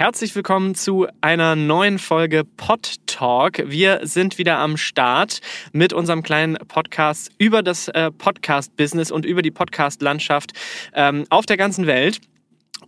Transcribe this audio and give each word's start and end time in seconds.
herzlich 0.00 0.34
willkommen 0.34 0.74
zu 0.74 1.06
einer 1.20 1.56
neuen 1.56 1.98
Folge 1.98 2.42
Pod 2.42 2.94
Talk. 3.04 3.62
Wir 3.66 4.00
sind 4.04 4.38
wieder 4.38 4.56
am 4.56 4.78
Start 4.78 5.40
mit 5.74 5.92
unserem 5.92 6.22
kleinen 6.22 6.54
Podcast 6.54 7.30
über 7.36 7.62
das 7.62 7.88
äh, 7.88 8.10
Podcast-Business 8.10 9.10
und 9.10 9.26
über 9.26 9.42
die 9.42 9.50
Podcast-Landschaft 9.50 10.52
ähm, 10.94 11.26
auf 11.28 11.44
der 11.44 11.58
ganzen 11.58 11.86
Welt. 11.86 12.18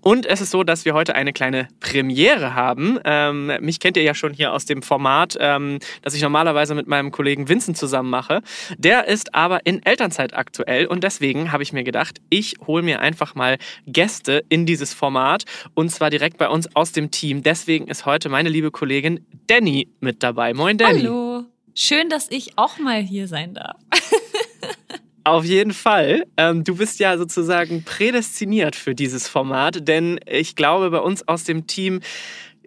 Und 0.01 0.27
es 0.27 0.41
ist 0.41 0.51
so, 0.51 0.65
dass 0.65 0.85
wir 0.85 0.95
heute 0.95 1.15
eine 1.15 1.33
kleine 1.33 1.69
Premiere 1.79 2.55
haben. 2.55 2.99
Ähm, 3.05 3.53
mich 3.61 3.79
kennt 3.79 3.97
ihr 3.97 4.03
ja 4.03 4.15
schon 4.15 4.33
hier 4.33 4.53
aus 4.53 4.65
dem 4.65 4.83
Format, 4.83 5.37
ähm, 5.39 5.79
das 6.03 6.15
ich 6.15 6.23
normalerweise 6.23 6.75
mit 6.75 6.89
meinem 6.89 7.13
Kollegen 7.13 7.49
Vincent 7.49 7.77
zusammen 7.77 8.11
mache. 8.11 8.43
Der 8.79 9.07
ist 9.07 9.35
aber 9.35 9.65
in 9.65 9.85
Elternzeit 9.85 10.35
aktuell 10.35 10.87
und 10.87 11.05
deswegen 11.05 11.53
habe 11.53 11.63
ich 11.63 11.73
mir 11.73 11.85
gedacht, 11.85 12.21
ich 12.31 12.57
hole 12.67 12.83
mir 12.83 13.01
einfach 13.01 13.35
mal 13.35 13.59
Gäste 13.87 14.43
in 14.49 14.67
dieses 14.67 14.93
Format 14.93 15.45
und 15.75 15.91
zwar 15.91 16.11
direkt 16.11 16.37
bei 16.37 16.49
uns 16.49 16.75
aus 16.75 16.93
dem 16.93 17.11
Team. 17.11 17.43
Deswegen 17.43 17.87
ist 17.87 18.05
heute 18.05 18.29
meine 18.29 18.49
liebe 18.49 18.71
Kollegin 18.71 19.25
Danny 19.47 19.89
mit 20.01 20.23
dabei. 20.23 20.53
Moin 20.53 20.79
Danny. 20.79 21.01
Hallo. 21.01 21.45
Schön, 21.75 22.09
dass 22.09 22.31
ich 22.31 22.59
auch 22.59 22.79
mal 22.79 23.01
hier 23.01 23.29
sein 23.29 23.55
darf. 23.55 23.77
Auf 25.25 25.45
jeden 25.45 25.73
Fall. 25.73 26.25
Ähm, 26.37 26.65
du 26.65 26.77
bist 26.77 26.99
ja 26.99 27.17
sozusagen 27.17 27.85
prädestiniert 27.85 28.75
für 28.75 28.95
dieses 28.95 29.29
Format, 29.29 29.87
denn 29.87 30.19
ich 30.27 30.57
glaube, 30.57 30.91
bei 30.91 30.99
uns 30.99 31.27
aus 31.29 31.45
dem 31.45 31.69
Team 31.69 32.01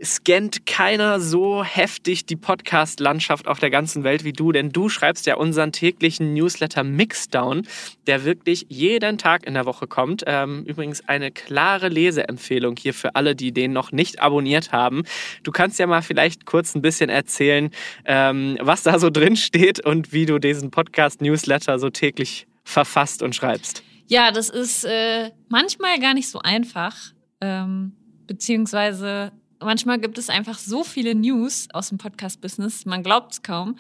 scannt 0.04 0.66
keiner 0.66 1.20
so 1.20 1.64
heftig 1.64 2.26
die 2.26 2.36
Podcast-Landschaft 2.36 3.48
auf 3.48 3.60
der 3.60 3.70
ganzen 3.70 4.04
Welt 4.04 4.24
wie 4.24 4.34
du, 4.34 4.52
denn 4.52 4.72
du 4.72 4.90
schreibst 4.90 5.26
ja 5.26 5.36
unseren 5.36 5.72
täglichen 5.72 6.34
Newsletter 6.34 6.84
Mixdown, 6.84 7.68
der 8.08 8.26
wirklich 8.26 8.66
jeden 8.70 9.18
Tag 9.18 9.46
in 9.46 9.54
der 9.54 9.66
Woche 9.66 9.88
kommt. 9.88 10.24
Ähm, 10.28 10.64
übrigens 10.66 11.08
eine 11.08 11.32
klare 11.32 11.90
Leseempfehlung 11.90 12.76
hier 12.78 12.94
für 12.94 13.16
alle, 13.16 13.36
die 13.36 13.52
den 13.52 13.74
noch 13.74 13.92
nicht 13.92 14.22
abonniert 14.22 14.72
haben. 14.72 15.04
Du 15.44 15.52
kannst 15.52 15.80
ja 15.80 15.88
mal 15.88 16.02
vielleicht 16.02 16.46
kurz 16.46 16.76
ein 16.76 16.82
bisschen 16.82 17.10
erzählen, 17.10 17.70
ähm, 18.06 18.58
was 18.62 18.84
da 18.84 19.00
so 19.00 19.10
drin 19.10 19.36
steht 19.36 19.80
und 19.86 20.12
wie 20.12 20.26
du 20.26 20.40
diesen 20.40 20.72
Podcast-Newsletter 20.72 21.80
so 21.80 21.90
täglich 21.90 22.48
verfasst 22.64 23.22
und 23.22 23.36
schreibst. 23.36 23.84
Ja, 24.08 24.32
das 24.32 24.50
ist 24.50 24.86
äh, 24.86 25.32
manchmal 25.50 26.00
gar 26.00 26.14
nicht 26.14 26.30
so 26.30 26.40
einfach, 26.40 26.96
ähm, 27.42 27.94
beziehungsweise 28.28 29.32
manchmal 29.60 30.00
gibt 30.00 30.18
es 30.18 30.30
einfach 30.30 30.58
so 30.58 30.84
viele 30.84 31.16
News 31.16 31.68
aus 31.74 31.90
dem 31.90 31.98
Podcast-Business, 31.98 32.86
man 32.86 33.04
glaubt 33.04 33.34
es 33.34 33.42
kaum, 33.44 33.78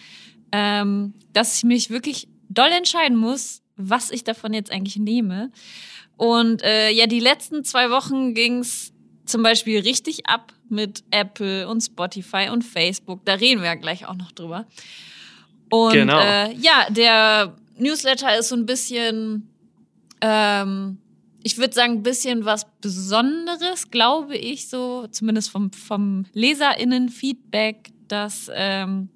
ähm, 0.51 1.13
dass 1.33 1.57
ich 1.57 1.63
mich 1.63 1.89
wirklich 1.89 2.27
doll 2.49 2.69
entscheiden 2.71 3.17
muss, 3.17 3.61
was 3.75 4.11
ich 4.11 4.23
davon 4.23 4.53
jetzt 4.53 4.71
eigentlich 4.71 4.97
nehme. 4.97 5.51
Und 6.17 6.63
äh, 6.63 6.91
ja, 6.91 7.07
die 7.07 7.19
letzten 7.19 7.63
zwei 7.63 7.89
Wochen 7.89 8.33
ging 8.33 8.59
es 8.59 8.93
zum 9.25 9.43
Beispiel 9.43 9.79
richtig 9.79 10.27
ab 10.27 10.53
mit 10.69 11.03
Apple 11.11 11.67
und 11.67 11.81
Spotify 11.81 12.49
und 12.51 12.63
Facebook. 12.63 13.25
Da 13.25 13.33
reden 13.33 13.61
wir 13.61 13.67
ja 13.67 13.75
gleich 13.75 14.07
auch 14.07 14.15
noch 14.15 14.31
drüber. 14.31 14.65
Und 15.69 15.93
genau. 15.93 16.19
äh, 16.19 16.53
ja, 16.55 16.87
der 16.89 17.55
Newsletter 17.77 18.37
ist 18.37 18.49
so 18.49 18.55
ein 18.55 18.65
bisschen 18.65 19.49
ähm, 20.21 20.99
ich 21.45 21.59
würde 21.59 21.75
sagen, 21.75 21.93
ein 21.93 22.03
bisschen 22.03 22.43
was 22.43 22.65
Besonderes, 22.81 23.91
glaube 23.91 24.35
ich, 24.35 24.67
so 24.67 25.05
zumindest 25.11 25.51
vom, 25.51 25.71
vom 25.71 26.25
LeserInnen-Feedback, 26.33 27.91
dass 28.07 28.49
ähm, 28.51 29.09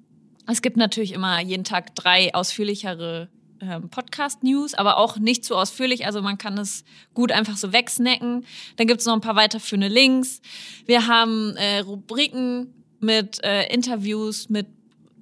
es 0.46 0.62
gibt 0.62 0.76
natürlich 0.76 1.12
immer 1.12 1.40
jeden 1.40 1.64
Tag 1.64 1.92
drei 1.96 2.32
ausführlichere 2.32 3.28
ähm, 3.60 3.88
Podcast-News, 3.88 4.74
aber 4.74 4.98
auch 4.98 5.16
nicht 5.16 5.44
zu 5.44 5.56
ausführlich. 5.56 6.06
Also 6.06 6.22
man 6.22 6.38
kann 6.38 6.56
es 6.56 6.84
gut 7.14 7.32
einfach 7.32 7.56
so 7.56 7.72
wegsnacken. 7.72 8.46
Dann 8.76 8.86
gibt 8.86 9.00
es 9.00 9.06
noch 9.06 9.14
ein 9.14 9.20
paar 9.20 9.34
weiterführende 9.34 9.88
Links. 9.88 10.40
Wir 10.86 11.08
haben 11.08 11.56
äh, 11.56 11.80
Rubriken 11.80 12.72
mit 13.00 13.42
äh, 13.42 13.66
Interviews 13.74 14.48
mit 14.48 14.68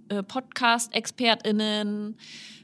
äh, 0.08 0.22
Podcast-ExpertInnen 0.22 2.16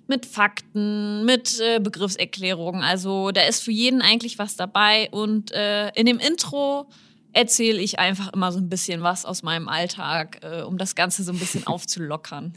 mit 0.06 0.27
Fakten, 0.27 1.25
mit 1.25 1.60
äh, 1.60 1.81
Begriffserklärungen. 1.81 2.82
Also 2.82 3.31
da 3.31 3.43
ist 3.43 3.62
für 3.62 3.72
jeden 3.72 4.03
eigentlich 4.03 4.38
was 4.38 4.56
dabei. 4.56 5.09
Und 5.10 5.53
äh, 5.53 5.88
in 5.91 6.06
dem 6.06 6.19
Intro 6.19 6.87
erzähle 7.33 7.81
ich 7.81 7.99
einfach 7.99 8.33
immer 8.33 8.53
so 8.53 8.59
ein 8.59 8.69
bisschen 8.69 9.03
was 9.03 9.25
aus 9.25 9.43
meinem 9.43 9.69
Alltag, 9.69 10.41
äh, 10.43 10.62
um 10.62 10.78
das 10.78 10.94
Ganze 10.94 11.22
so 11.22 11.33
ein 11.33 11.38
bisschen 11.38 11.66
aufzulockern. 11.66 12.53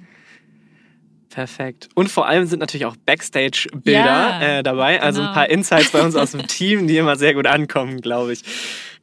Perfekt. 1.29 1.89
Und 1.93 2.09
vor 2.09 2.27
allem 2.27 2.47
sind 2.47 2.59
natürlich 2.59 2.85
auch 2.85 2.95
Backstage-Bilder 3.05 4.41
ja, 4.41 4.63
dabei, 4.63 5.01
also 5.01 5.19
genau. 5.19 5.29
ein 5.29 5.35
paar 5.35 5.49
Insights 5.49 5.91
bei 5.91 6.01
uns 6.01 6.15
aus 6.15 6.31
dem 6.31 6.47
Team, 6.47 6.87
die 6.87 6.97
immer 6.97 7.15
sehr 7.15 7.33
gut 7.33 7.45
ankommen, 7.45 8.01
glaube 8.01 8.33
ich. 8.33 8.43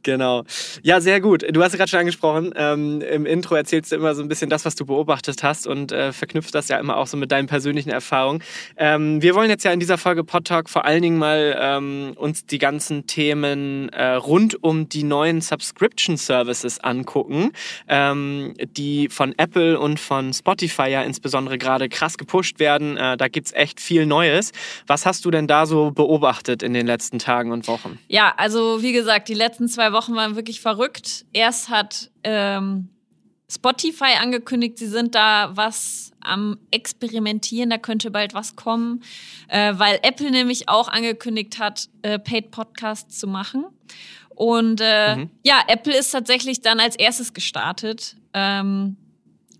Genau. 0.04 0.44
Ja, 0.82 1.00
sehr 1.00 1.20
gut. 1.20 1.44
Du 1.50 1.62
hast 1.62 1.72
es 1.72 1.78
gerade 1.78 1.91
schon 1.91 2.00
angesprochen. 2.00 2.53
Ähm, 2.56 3.00
Im 3.00 3.26
Intro 3.26 3.54
erzählst 3.54 3.91
du 3.91 3.97
immer 3.97 4.15
so 4.15 4.22
ein 4.22 4.28
bisschen 4.28 4.50
das, 4.50 4.65
was 4.65 4.76
du 4.76 4.84
beobachtet 4.84 5.42
hast 5.42 5.66
und 5.66 5.92
äh, 5.92 6.12
verknüpfst 6.12 6.53
das 6.53 6.69
ja 6.69 6.78
immer 6.78 6.98
auch 6.98 7.06
so 7.06 7.16
mit 7.16 7.32
deinen 7.32 7.47
persönlichen 7.48 7.88
Erfahrungen. 7.88 8.43
Ähm, 8.76 9.22
wir 9.22 9.34
wollen 9.34 9.48
jetzt 9.48 9.64
ja 9.64 9.72
in 9.72 9.81
dieser 9.81 9.97
Folge 9.97 10.22
Pod 10.22 10.44
Talk 10.47 10.69
vor 10.69 10.84
allen 10.84 11.00
Dingen 11.00 11.19
mal 11.19 11.56
ähm, 11.59 12.12
uns 12.16 12.44
die 12.44 12.59
ganzen 12.59 13.06
Themen 13.06 13.88
äh, 13.88 14.10
rund 14.10 14.62
um 14.62 14.91
die 14.91 15.04
neuen 15.04 15.41
Subscription 15.41 16.19
Services 16.19 16.81
angucken, 16.81 17.53
ähm, 17.88 18.53
die 18.76 19.09
von 19.09 19.34
Apple 19.38 19.81
und 19.81 19.98
von 19.98 20.34
Spotify 20.34 20.91
ja 20.91 21.03
insbesondere 21.03 21.56
gerade 21.56 21.88
krass 21.88 22.19
gepusht 22.19 22.59
werden. 22.59 22.98
Äh, 22.98 23.16
da 23.16 23.28
gibt's 23.28 23.53
echt 23.53 23.81
viel 23.81 24.04
Neues. 24.04 24.53
Was 24.87 25.06
hast 25.06 25.25
du 25.25 25.31
denn 25.31 25.47
da 25.47 25.64
so 25.64 25.93
beobachtet 25.93 26.62
in 26.62 26.75
den 26.75 26.87
letzten 26.87 27.19
Tagen 27.19 27.53
und 27.53 27.66
Wochen? 27.69 27.98
Ja, 28.09 28.34
also 28.37 28.82
wie 28.82 28.93
gesagt, 28.93 29.31
die 29.31 29.34
letzten 29.34 29.66
zwei 29.66 29.94
Wochen 29.94 30.15
waren 30.15 30.37
wirklich 30.37 30.60
verrückt. 30.60 31.25
Erst 31.32 31.71
hat 31.71 32.10
ähm, 32.22 32.91
Spotify 33.50 34.16
angekündigt, 34.21 34.78
sie 34.78 34.88
sind 34.88 35.15
da 35.15 35.53
was 35.55 36.12
am 36.21 36.59
Experimentieren, 36.71 37.71
da 37.71 37.78
könnte 37.78 38.10
bald 38.10 38.34
was 38.34 38.56
kommen, 38.56 39.03
äh, 39.49 39.72
weil 39.77 39.99
Apple 40.03 40.31
nämlich 40.31 40.69
auch 40.69 40.88
angekündigt 40.88 41.59
hat, 41.59 41.88
äh, 42.03 42.19
Paid 42.19 42.50
Podcasts 42.50 43.19
zu 43.19 43.27
machen. 43.27 43.66
Und 44.31 44.81
äh, 44.82 45.16
mhm. 45.16 45.31
ja, 45.44 45.60
Apple 45.69 45.97
ist 45.97 46.11
tatsächlich 46.11 46.61
dann 46.61 46.81
als 46.81 46.97
erstes 46.97 47.34
gestartet. 47.34 48.16
Ähm, 48.32 48.97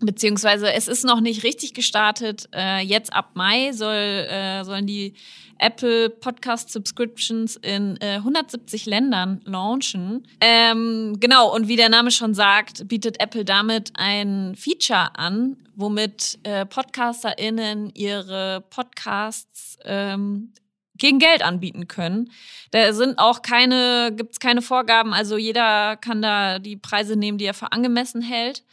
beziehungsweise 0.05 0.71
es 0.73 0.87
ist 0.87 1.03
noch 1.03 1.21
nicht 1.21 1.43
richtig 1.43 1.73
gestartet. 1.73 2.49
Äh, 2.53 2.81
jetzt 2.81 3.13
ab 3.13 3.31
Mai 3.33 3.71
soll, 3.71 3.95
äh, 3.95 4.63
sollen 4.63 4.87
die 4.87 5.13
Apple 5.57 6.09
Podcast 6.09 6.69
Subscriptions 6.71 7.55
in 7.55 7.97
äh, 8.01 8.15
170 8.15 8.85
Ländern 8.85 9.41
launchen. 9.45 10.27
Ähm, 10.41 11.17
genau, 11.19 11.53
und 11.53 11.67
wie 11.67 11.77
der 11.77 11.89
Name 11.89 12.11
schon 12.11 12.33
sagt, 12.33 12.87
bietet 12.87 13.21
Apple 13.21 13.45
damit 13.45 13.91
ein 13.95 14.55
Feature 14.55 15.17
an, 15.17 15.57
womit 15.75 16.39
äh, 16.43 16.65
PodcasterInnen 16.65 17.91
ihre 17.93 18.63
Podcasts 18.69 19.77
ähm, 19.85 20.51
gegen 20.97 21.19
Geld 21.19 21.43
anbieten 21.43 21.87
können. 21.87 22.31
Da 22.71 22.93
sind 22.93 23.19
auch 23.19 23.41
keine, 23.41 24.13
gibt's 24.15 24.39
keine 24.39 24.61
Vorgaben, 24.61 25.13
also 25.13 25.37
jeder 25.37 25.97
kann 25.97 26.21
da 26.21 26.59
die 26.59 26.77
Preise 26.77 27.15
nehmen, 27.15 27.37
die 27.37 27.45
er 27.45 27.53
für 27.53 27.71
angemessen 27.71 28.21
hält. 28.21 28.63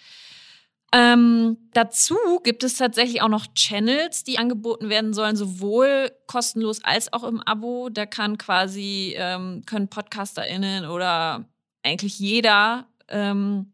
Ähm, 0.94 1.56
dazu 1.72 2.16
gibt 2.44 2.64
es 2.64 2.76
tatsächlich 2.76 3.22
auch 3.22 3.28
noch 3.28 3.46
Channels, 3.54 4.24
die 4.24 4.38
angeboten 4.38 4.90
werden 4.90 5.14
sollen, 5.14 5.36
sowohl 5.36 6.12
kostenlos 6.26 6.84
als 6.84 7.10
auch 7.14 7.24
im 7.24 7.40
Abo. 7.40 7.88
Da 7.88 8.04
kann 8.04 8.36
quasi, 8.36 9.14
ähm, 9.16 9.62
können 9.64 9.88
PodcasterInnen 9.88 10.84
oder 10.84 11.48
eigentlich 11.82 12.18
jeder 12.18 12.86
ähm, 13.08 13.72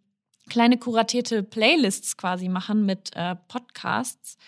kleine 0.48 0.78
kuratierte 0.78 1.42
Playlists 1.42 2.16
quasi 2.16 2.48
machen 2.48 2.86
mit 2.86 3.10
äh, 3.16 3.34
Podcasts. 3.48 4.38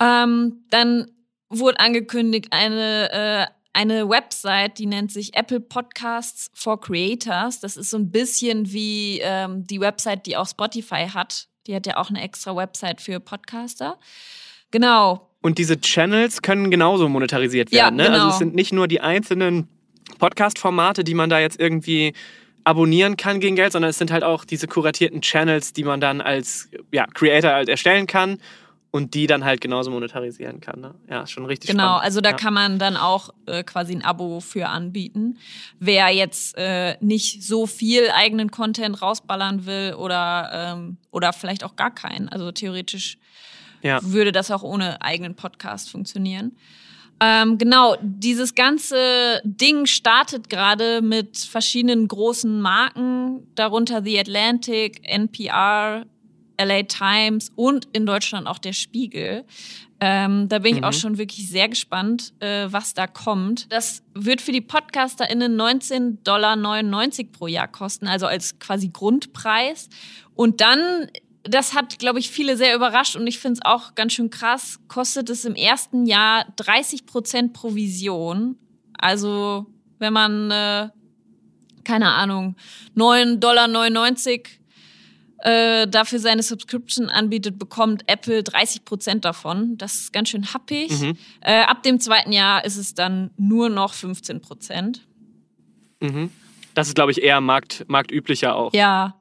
Ähm, 0.00 0.64
dann 0.70 1.12
wurde 1.48 1.78
angekündigt, 1.78 2.48
eine, 2.50 3.12
äh, 3.12 3.46
eine 3.72 4.08
Website, 4.08 4.78
die 4.78 4.86
nennt 4.86 5.12
sich 5.12 5.36
Apple 5.36 5.60
Podcasts 5.60 6.50
for 6.54 6.80
Creators. 6.80 7.60
Das 7.60 7.76
ist 7.76 7.90
so 7.90 7.98
ein 7.98 8.10
bisschen 8.10 8.72
wie 8.72 9.20
ähm, 9.22 9.64
die 9.64 9.80
Website, 9.80 10.26
die 10.26 10.36
auch 10.36 10.48
Spotify 10.48 11.06
hat 11.08 11.48
die 11.68 11.76
hat 11.76 11.86
ja 11.86 11.98
auch 11.98 12.08
eine 12.08 12.22
extra 12.22 12.56
Website 12.56 13.00
für 13.00 13.20
Podcaster. 13.20 13.98
Genau. 14.70 15.30
Und 15.40 15.58
diese 15.58 15.80
Channels 15.80 16.42
können 16.42 16.70
genauso 16.70 17.08
monetarisiert 17.08 17.70
werden. 17.70 17.98
Ja, 17.98 18.08
ne? 18.08 18.10
Also 18.10 18.14
genau. 18.14 18.28
es 18.30 18.38
sind 18.38 18.54
nicht 18.54 18.72
nur 18.72 18.88
die 18.88 19.00
einzelnen 19.00 19.68
Podcast-Formate, 20.18 21.04
die 21.04 21.14
man 21.14 21.30
da 21.30 21.38
jetzt 21.38 21.60
irgendwie 21.60 22.14
abonnieren 22.64 23.16
kann 23.16 23.38
gegen 23.38 23.54
Geld, 23.54 23.72
sondern 23.72 23.90
es 23.90 23.98
sind 23.98 24.10
halt 24.10 24.24
auch 24.24 24.44
diese 24.44 24.66
kuratierten 24.66 25.20
Channels, 25.20 25.72
die 25.72 25.84
man 25.84 26.00
dann 26.00 26.20
als 26.20 26.68
ja, 26.90 27.06
Creator 27.06 27.52
halt 27.52 27.68
erstellen 27.68 28.06
kann 28.06 28.38
und 28.90 29.14
die 29.14 29.26
dann 29.26 29.44
halt 29.44 29.60
genauso 29.60 29.90
monetarisieren 29.90 30.60
kann. 30.60 30.80
Ne? 30.80 30.94
Ja, 31.08 31.26
schon 31.26 31.44
richtig 31.44 31.70
Genau, 31.70 31.84
spannend. 31.84 32.04
also 32.04 32.20
da 32.20 32.30
ja. 32.30 32.36
kann 32.36 32.54
man 32.54 32.78
dann 32.78 32.96
auch 32.96 33.30
äh, 33.46 33.62
quasi 33.62 33.94
ein 33.94 34.02
Abo 34.02 34.40
für 34.40 34.68
anbieten. 34.68 35.38
Wer 35.78 36.08
jetzt 36.08 36.56
äh, 36.56 36.96
nicht 37.00 37.42
so 37.42 37.66
viel 37.66 38.10
eigenen 38.10 38.50
Content 38.50 39.02
rausballern 39.02 39.66
will 39.66 39.94
oder, 39.94 40.50
ähm, 40.52 40.96
oder 41.10 41.32
vielleicht 41.32 41.64
auch 41.64 41.76
gar 41.76 41.94
keinen. 41.94 42.28
Also 42.28 42.50
theoretisch 42.50 43.18
ja. 43.82 44.00
würde 44.02 44.32
das 44.32 44.50
auch 44.50 44.62
ohne 44.62 45.02
eigenen 45.02 45.34
Podcast 45.34 45.90
funktionieren. 45.90 46.56
Ähm, 47.20 47.58
genau, 47.58 47.96
dieses 48.00 48.54
ganze 48.54 49.40
Ding 49.44 49.86
startet 49.86 50.48
gerade 50.48 51.02
mit 51.02 51.36
verschiedenen 51.36 52.06
großen 52.06 52.60
Marken, 52.60 53.46
darunter 53.56 54.02
The 54.02 54.20
Atlantic, 54.20 55.00
NPR, 55.02 56.06
LA 56.60 56.82
Times 56.84 57.50
und 57.54 57.88
in 57.92 58.06
Deutschland 58.06 58.46
auch 58.46 58.58
der 58.58 58.72
Spiegel. 58.72 59.44
Ähm, 60.00 60.48
da 60.48 60.60
bin 60.60 60.74
ich 60.74 60.80
mhm. 60.80 60.84
auch 60.84 60.92
schon 60.92 61.18
wirklich 61.18 61.48
sehr 61.48 61.68
gespannt, 61.68 62.32
äh, 62.40 62.66
was 62.68 62.94
da 62.94 63.06
kommt. 63.06 63.72
Das 63.72 64.02
wird 64.14 64.40
für 64.40 64.52
die 64.52 64.60
PodcasterInnen 64.60 65.56
19,99 65.56 66.22
Dollar 66.22 66.56
pro 67.32 67.46
Jahr 67.46 67.68
kosten, 67.68 68.06
also 68.06 68.26
als 68.26 68.58
quasi 68.58 68.90
Grundpreis. 68.92 69.88
Und 70.34 70.60
dann 70.60 71.08
das 71.44 71.74
hat, 71.74 71.98
glaube 71.98 72.18
ich, 72.18 72.30
viele 72.30 72.56
sehr 72.56 72.74
überrascht 72.74 73.16
und 73.16 73.26
ich 73.26 73.38
finde 73.38 73.60
es 73.60 73.64
auch 73.64 73.94
ganz 73.94 74.12
schön 74.12 74.30
krass, 74.30 74.80
kostet 74.88 75.30
es 75.30 75.44
im 75.44 75.54
ersten 75.54 76.04
Jahr 76.04 76.46
30 76.56 77.06
Prozent 77.06 77.52
Provision. 77.54 78.56
Also 78.98 79.66
wenn 79.98 80.12
man, 80.12 80.50
äh, 80.50 80.88
keine 81.84 82.12
Ahnung, 82.12 82.56
9,99 82.96 83.38
Dollar 83.38 83.68
äh, 85.38 85.86
dafür 85.86 86.18
seine 86.18 86.42
Subscription 86.42 87.08
anbietet, 87.08 87.58
bekommt 87.58 88.02
Apple 88.06 88.42
30 88.42 88.84
Prozent 88.84 89.24
davon. 89.24 89.78
Das 89.78 89.94
ist 89.94 90.12
ganz 90.12 90.30
schön 90.30 90.52
happig. 90.52 90.90
Mhm. 90.90 91.16
Äh, 91.40 91.60
ab 91.62 91.82
dem 91.82 92.00
zweiten 92.00 92.32
Jahr 92.32 92.64
ist 92.64 92.76
es 92.76 92.94
dann 92.94 93.30
nur 93.36 93.68
noch 93.68 93.94
15 93.94 94.40
Prozent. 94.40 95.06
Mhm. 96.00 96.30
Das 96.74 96.88
ist, 96.88 96.94
glaube 96.94 97.12
ich, 97.12 97.22
eher 97.22 97.40
markt, 97.40 97.84
marktüblicher 97.88 98.54
auch. 98.54 98.72
Ja, 98.72 99.18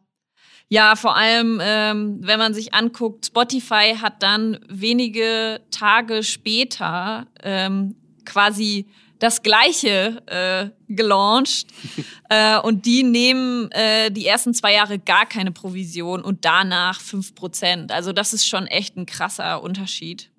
ja, 0.70 0.96
vor 0.98 1.16
allem, 1.16 1.62
ähm, 1.64 2.18
wenn 2.22 2.40
man 2.40 2.54
sich 2.54 2.74
anguckt, 2.74 3.28
Spotify 3.28 3.96
hat 4.02 4.22
dann 4.22 4.60
wenige 4.68 5.62
Tage 5.72 6.24
später 6.24 7.26
ähm, 7.42 7.96
quasi 8.26 8.88
das 9.20 9.44
gleiche 9.44 10.22
äh, 10.28 10.94
gelauncht 10.94 11.68
äh, 12.30 12.60
und 12.60 12.86
die 12.86 13.04
nehmen 13.04 13.72
äh, 13.72 14.12
die 14.12 14.26
ersten 14.26 14.54
zwei 14.54 14.74
Jahre 14.74 15.00
gar 15.00 15.26
keine 15.26 15.52
Provision 15.52 16.22
und 16.22 16.46
danach 16.46 17.02
fünf 17.02 17.36
Prozent. 17.36 17.92
Also 17.92 18.14
das 18.14 18.34
ist 18.34 18.48
schon 18.48 18.68
echt 18.68 18.96
ein 18.98 19.06
krasser 19.06 19.62
Unterschied. 19.62 20.30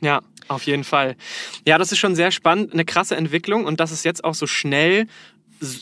Ja, 0.00 0.22
auf 0.48 0.64
jeden 0.64 0.84
Fall. 0.84 1.16
Ja, 1.66 1.78
das 1.78 1.92
ist 1.92 1.98
schon 1.98 2.16
sehr 2.16 2.30
spannend, 2.30 2.72
eine 2.72 2.84
krasse 2.84 3.16
Entwicklung 3.16 3.66
und 3.66 3.80
dass 3.80 3.90
es 3.90 4.02
jetzt 4.02 4.24
auch 4.24 4.34
so 4.34 4.46
schnell 4.46 5.06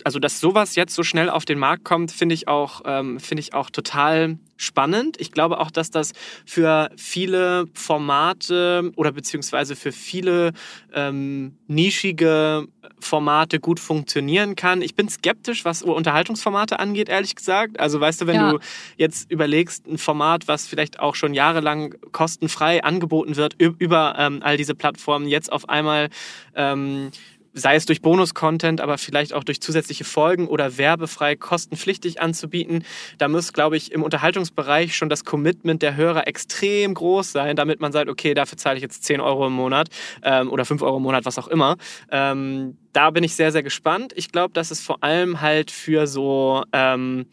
also 0.05 0.19
dass 0.19 0.41
sowas 0.41 0.75
jetzt 0.75 0.95
so 0.95 1.03
schnell 1.03 1.31
auf 1.31 1.45
den 1.45 1.59
Markt 1.59 1.85
kommt, 1.85 2.11
finde 2.11 2.35
ich 2.35 2.49
auch, 2.49 2.83
ähm, 2.85 3.21
finde 3.21 3.41
ich 3.41 3.55
auch 3.55 3.71
total 3.71 4.39
spannend. 4.57 5.17
Ich 5.21 5.31
glaube 5.31 5.61
auch, 5.61 5.71
dass 5.71 5.91
das 5.91 6.13
für 6.45 6.91
viele 6.97 7.67
Formate 7.75 8.93
oder 8.97 9.13
beziehungsweise 9.13 9.77
für 9.77 9.93
viele 9.93 10.53
ähm, 10.93 11.57
nischige 11.69 12.67
Formate 12.99 13.61
gut 13.61 13.79
funktionieren 13.79 14.57
kann. 14.57 14.83
Ich 14.83 14.97
bin 14.97 15.09
skeptisch, 15.09 15.65
was 15.65 15.83
Unterhaltungsformate 15.83 16.81
angeht, 16.81 17.09
ehrlich 17.09 17.37
gesagt. 17.37 17.79
Also 17.79 18.01
weißt 18.01 18.23
du, 18.23 18.27
wenn 18.27 18.35
ja. 18.35 18.53
du 18.53 18.59
jetzt 18.97 19.31
überlegst, 19.31 19.87
ein 19.87 19.99
Format, 19.99 20.49
was 20.49 20.67
vielleicht 20.67 20.99
auch 20.99 21.15
schon 21.15 21.35
jahrelang 21.35 21.95
kostenfrei 22.11 22.83
angeboten 22.83 23.37
wird 23.37 23.55
über 23.59 24.17
ähm, 24.19 24.41
all 24.43 24.57
diese 24.57 24.75
Plattformen, 24.75 25.29
jetzt 25.29 25.53
auf 25.53 25.69
einmal 25.69 26.09
ähm, 26.57 27.11
sei 27.59 27.77
es 27.77 27.87
durch 27.87 28.03
Bonus-Content, 28.03 28.81
aber 28.81 28.99
vielleicht 28.99 29.33
auch 29.33 29.45
durch 29.45 29.61
zusätzliche 29.61 30.05
Folgen 30.05 30.49
oder 30.49 30.79
werbefrei 30.79 31.37
kostenpflichtig 31.37 32.21
anzubieten. 32.21 32.85
Da 33.19 33.29
muss, 33.29 33.53
glaube 33.53 33.77
ich, 33.77 33.93
im 33.93 34.03
Unterhaltungsbereich 34.03 34.97
schon 34.97 35.09
das 35.09 35.25
Commitment 35.25 35.83
der 35.83 35.97
Hörer 35.97 36.27
extrem 36.27 36.95
groß 36.95 37.33
sein, 37.33 37.57
damit 37.57 37.81
man 37.81 37.93
sagt, 37.93 38.09
okay, 38.09 38.35
dafür 38.35 38.59
zahle 38.59 38.77
ich 38.77 38.83
jetzt 38.83 39.05
10 39.05 39.21
Euro 39.21 39.47
im 39.47 39.53
Monat 39.53 39.89
ähm, 40.23 40.51
oder 40.51 40.65
5 40.65 40.83
Euro 40.83 40.99
im 40.99 41.03
Monat, 41.03 41.25
was 41.25 41.39
auch 41.39 41.49
immer. 41.49 41.77
Ähm, 42.11 42.77
da 42.93 43.11
bin 43.11 43.25
ich 43.25 43.35
sehr, 43.35 43.53
sehr 43.53 43.63
gespannt. 43.63 44.13
Ich 44.17 44.33
glaube, 44.33 44.55
dass 44.55 44.71
es 44.71 44.81
vor 44.81 45.03
allem 45.03 45.41
halt 45.41 45.71
für 45.71 46.07
so, 46.07 46.65
ähm, 46.73 47.27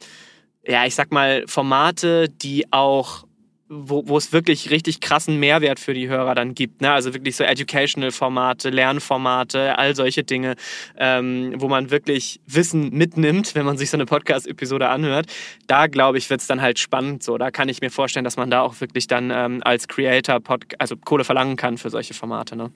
ja, 0.67 0.85
ich 0.85 0.95
sag 0.95 1.11
mal, 1.11 1.43
Formate, 1.47 2.29
die 2.29 2.71
auch 2.71 3.25
wo, 3.67 4.07
wo 4.07 4.17
es 4.17 4.31
wirklich 4.31 4.69
richtig 4.69 5.01
krassen 5.01 5.39
Mehrwert 5.39 5.79
für 5.79 5.93
die 5.93 6.07
Hörer 6.07 6.35
dann 6.35 6.53
gibt. 6.53 6.81
Ne? 6.81 6.91
Also 6.91 7.13
wirklich 7.13 7.35
so 7.35 7.43
Educational-Formate, 7.43 8.69
Lernformate, 8.69 9.77
all 9.77 9.95
solche 9.95 10.23
Dinge, 10.23 10.55
ähm, 10.97 11.53
wo 11.57 11.67
man 11.67 11.89
wirklich 11.89 12.39
Wissen 12.45 12.91
mitnimmt, 12.91 13.55
wenn 13.55 13.65
man 13.65 13.77
sich 13.77 13.89
so 13.89 13.97
eine 13.97 14.05
Podcast-Episode 14.05 14.89
anhört. 14.89 15.25
Da, 15.65 15.87
glaube 15.87 16.19
ich, 16.19 16.29
wird 16.29 16.41
es 16.41 16.47
dann 16.47 16.61
halt 16.61 16.77
spannend. 16.77 17.23
So, 17.23 17.37
da 17.39 17.49
kann 17.49 17.67
ich 17.67 17.81
mir 17.81 17.89
vorstellen, 17.89 18.23
dass 18.23 18.37
man 18.37 18.51
da 18.51 18.61
auch 18.61 18.79
wirklich 18.81 19.07
dann 19.07 19.31
ähm, 19.31 19.61
als 19.65 19.87
Creator 19.87 20.39
also 20.77 20.95
Kohle 20.97 21.23
verlangen 21.23 21.55
kann 21.55 21.79
für 21.79 21.89
solche 21.89 22.13
Formate. 22.13 22.55
Ne? 22.55 22.71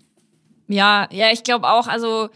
Ja, 0.67 1.07
ja, 1.11 1.31
ich 1.31 1.43
glaube 1.43 1.69
auch, 1.69 1.87
also 1.87 2.29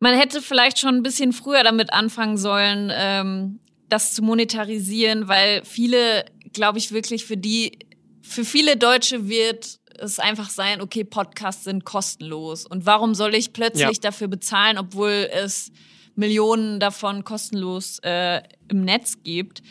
man 0.00 0.14
hätte 0.18 0.42
vielleicht 0.42 0.78
schon 0.78 0.96
ein 0.96 1.02
bisschen 1.02 1.32
früher 1.32 1.62
damit 1.62 1.94
anfangen 1.94 2.36
sollen, 2.36 2.92
ähm, 2.94 3.60
das 3.88 4.14
zu 4.14 4.22
monetarisieren, 4.22 5.28
weil 5.28 5.62
viele 5.64 6.24
glaube 6.52 6.78
ich, 6.78 6.92
wirklich 6.92 7.24
für 7.24 7.36
die, 7.36 7.78
für 8.22 8.44
viele 8.44 8.76
Deutsche 8.76 9.28
wird 9.28 9.80
es 9.98 10.18
einfach 10.18 10.50
sein, 10.50 10.80
okay, 10.80 11.04
Podcasts 11.04 11.64
sind 11.64 11.84
kostenlos. 11.84 12.66
Und 12.66 12.86
warum 12.86 13.14
soll 13.14 13.34
ich 13.34 13.52
plötzlich 13.52 13.82
ja. 13.82 14.00
dafür 14.02 14.28
bezahlen, 14.28 14.78
obwohl 14.78 15.28
es 15.32 15.70
Millionen 16.14 16.80
davon 16.80 17.24
kostenlos 17.24 17.98
äh, 18.02 18.42
im 18.68 18.84
Netz 18.84 19.22
gibt? 19.22 19.62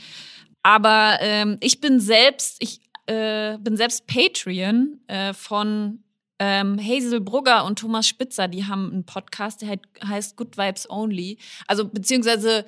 Aber 0.62 1.18
ähm, 1.22 1.58
ich 1.62 1.82
bin 1.82 2.00
selbst, 2.00 2.58
ich 2.60 2.82
äh, 3.08 3.58
bin 3.60 3.78
selbst 3.78 4.08
Patreon 4.08 5.00
äh, 5.08 5.34
von 5.34 6.04
ähm, 6.38 6.80
Hazel 6.80 7.22
Brugger 7.22 7.66
und 7.66 7.80
Thomas 7.80 8.08
Spitzer. 8.08 8.48
Die 8.48 8.66
haben 8.66 8.92
einen 8.92 9.06
Podcast, 9.06 9.62
der 9.62 9.80
heißt 10.06 10.38
Good 10.38 10.58
Vibes 10.58 10.90
Only. 10.90 11.38
Also 11.68 11.88
beziehungsweise 11.88 12.66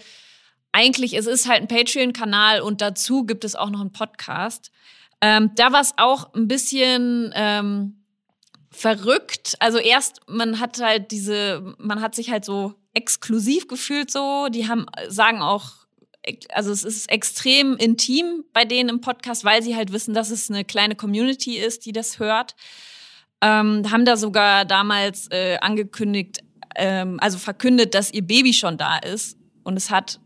eigentlich, 0.72 1.14
es 1.14 1.28
ist 1.28 1.48
halt 1.48 1.62
ein 1.62 1.68
Patreon-Kanal 1.68 2.62
und 2.62 2.82
dazu 2.82 3.26
gibt 3.26 3.44
es 3.44 3.56
auch 3.56 3.70
noch 3.70 3.82
einen 3.82 3.92
Podcast. 3.92 4.72
Ähm, 5.22 5.52
da 5.56 5.72
war 5.72 5.82
es 5.82 5.94
auch 5.98 6.34
ein 6.34 6.48
bisschen 6.48 7.32
ähm, 7.36 8.04
verrückt. 8.72 9.56
Also 9.60 9.78
erst, 9.78 10.22
man 10.28 10.60
hat 10.60 10.80
halt 10.82 11.12
diese, 11.12 11.76
man 11.78 12.02
hat 12.02 12.16
sich 12.16 12.32
halt 12.32 12.46
so 12.46 12.74
exklusiv 12.94 13.68
gefühlt 13.68 14.10
so. 14.10 14.48
Die 14.50 14.68
haben, 14.68 14.86
sagen 15.08 15.42
auch, 15.42 15.82
also 16.54 16.72
es 16.72 16.84
ist 16.84 17.10
extrem 17.12 17.76
intim 17.78 18.44
bei 18.54 18.66
denen 18.66 18.90
im 18.90 19.02
Podcast, 19.02 19.44
weil 19.44 19.62
sie 19.62 19.76
halt 19.76 19.92
wissen, 19.92 20.14
dass 20.14 20.30
es 20.30 20.50
eine 20.50 20.64
kleine 20.64 20.96
Community 20.96 21.58
ist, 21.58 21.86
die 21.86 21.92
das 21.92 22.20
hört. 22.20 22.56
Ähm, 23.42 23.92
haben 23.92 24.06
da 24.06 24.18
sogar 24.18 24.66
damals 24.66 25.28
äh, 25.32 25.58
angekündigt, 25.60 26.40
ähm, 26.76 27.18
also 27.20 27.38
verkündet, 27.38 27.96
dass 27.96 28.14
ihr 28.14 28.22
Baby 28.22 28.54
schon 28.54 28.78
da 28.78 28.98
ist. 28.98 29.38
Und 29.64 29.78
es 29.78 29.90
hat 29.90 30.20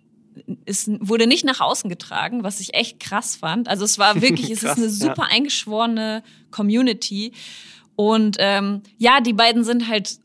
es 0.65 0.89
wurde 0.99 1.27
nicht 1.27 1.45
nach 1.45 1.59
außen 1.59 1.89
getragen, 1.89 2.43
was 2.43 2.59
ich 2.59 2.73
echt 2.73 2.99
krass 2.99 3.35
fand. 3.35 3.67
Also 3.67 3.85
es 3.85 3.97
war 3.97 4.21
wirklich, 4.21 4.49
es 4.49 4.63
ist 4.63 4.77
eine 4.77 4.89
super 4.89 5.27
ja. 5.29 5.35
eingeschworene 5.35 6.23
Community. 6.51 7.33
Und 7.95 8.37
ähm, 8.39 8.81
ja, 8.97 9.21
die 9.21 9.33
beiden 9.33 9.63
sind 9.63 9.87
halt 9.87 10.19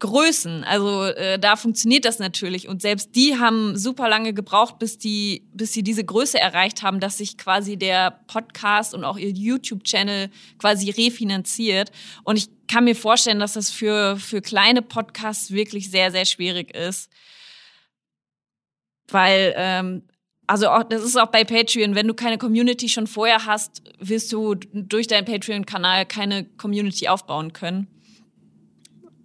Größen. 0.00 0.64
Also 0.64 1.04
äh, 1.04 1.38
da 1.38 1.56
funktioniert 1.56 2.04
das 2.04 2.18
natürlich. 2.18 2.68
Und 2.68 2.82
selbst 2.82 3.14
die 3.14 3.38
haben 3.38 3.76
super 3.76 4.08
lange 4.08 4.32
gebraucht, 4.32 4.78
bis 4.78 4.98
die, 4.98 5.44
bis 5.52 5.72
sie 5.72 5.82
diese 5.82 6.04
Größe 6.04 6.40
erreicht 6.40 6.82
haben, 6.82 7.00
dass 7.00 7.18
sich 7.18 7.36
quasi 7.36 7.76
der 7.76 8.10
Podcast 8.26 8.94
und 8.94 9.04
auch 9.04 9.18
ihr 9.18 9.30
YouTube-Channel 9.30 10.30
quasi 10.58 10.90
refinanziert. 10.90 11.92
Und 12.24 12.36
ich 12.36 12.48
kann 12.66 12.84
mir 12.84 12.96
vorstellen, 12.96 13.40
dass 13.40 13.52
das 13.52 13.70
für, 13.70 14.16
für 14.16 14.40
kleine 14.40 14.82
Podcasts 14.82 15.50
wirklich 15.50 15.90
sehr, 15.90 16.10
sehr 16.10 16.24
schwierig 16.24 16.74
ist. 16.74 17.10
Weil, 19.12 19.54
ähm, 19.56 20.02
also 20.46 20.68
auch, 20.68 20.82
das 20.82 21.02
ist 21.02 21.16
auch 21.16 21.28
bei 21.28 21.44
Patreon, 21.44 21.94
wenn 21.94 22.08
du 22.08 22.14
keine 22.14 22.38
Community 22.38 22.88
schon 22.88 23.06
vorher 23.06 23.46
hast, 23.46 23.82
wirst 23.98 24.32
du 24.32 24.54
durch 24.54 25.06
deinen 25.06 25.24
Patreon-Kanal 25.24 26.06
keine 26.06 26.44
Community 26.44 27.08
aufbauen 27.08 27.52
können. 27.52 27.86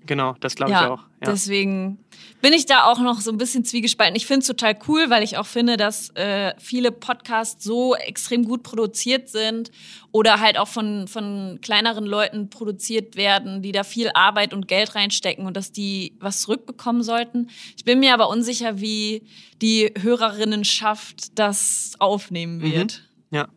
Genau, 0.06 0.36
das 0.40 0.56
glaube 0.56 0.72
ja, 0.72 0.84
ich 0.84 0.92
auch. 0.92 1.00
Ja. 1.00 1.32
Deswegen 1.32 1.98
bin 2.42 2.54
ich 2.54 2.66
da 2.66 2.86
auch 2.86 3.00
noch 3.00 3.22
so 3.22 3.32
ein 3.32 3.38
bisschen 3.38 3.66
zwiegespalten. 3.66 4.16
Ich 4.16 4.26
finde 4.26 4.42
es 4.42 4.48
total 4.48 4.78
cool, 4.88 5.10
weil 5.10 5.24
ich 5.24 5.38
auch 5.38 5.46
finde, 5.46 5.78
dass 5.78 6.10
äh, 6.12 6.54
viele 6.60 6.92
Podcasts 6.92 7.64
so 7.64 7.96
extrem 7.96 8.46
gut 8.46 8.64
produziert 8.64 9.30
sind 9.30 9.72
oder 10.12 10.40
halt 10.40 10.60
auch 10.60 10.68
von, 10.68 11.08
von 11.08 11.60
kleineren 11.62 12.06
Leuten 12.06 12.50
produziert 12.50 13.16
werden, 13.16 13.62
die 13.62 13.72
da 13.72 13.84
viel 13.84 14.12
Arbeit 14.14 14.54
und 14.54 14.68
Geld 14.68 14.96
reinstecken 14.96 15.46
und 15.46 15.58
dass 15.58 15.72
die 15.72 16.14
was 16.20 16.42
zurückbekommen 16.42 17.04
sollten. 17.04 17.50
Ich 17.78 17.86
bin 17.86 18.00
mir 18.00 18.14
aber 18.14 18.30
unsicher, 18.30 18.80
wie 18.80 19.24
die 19.62 19.92
Hörerinnenschaft 20.00 21.38
das 21.40 21.94
aufnehmen 22.00 22.58
mhm. 22.58 22.72
wird. 22.72 23.00
Mhm. 23.00 23.16
Ja. 23.32 23.48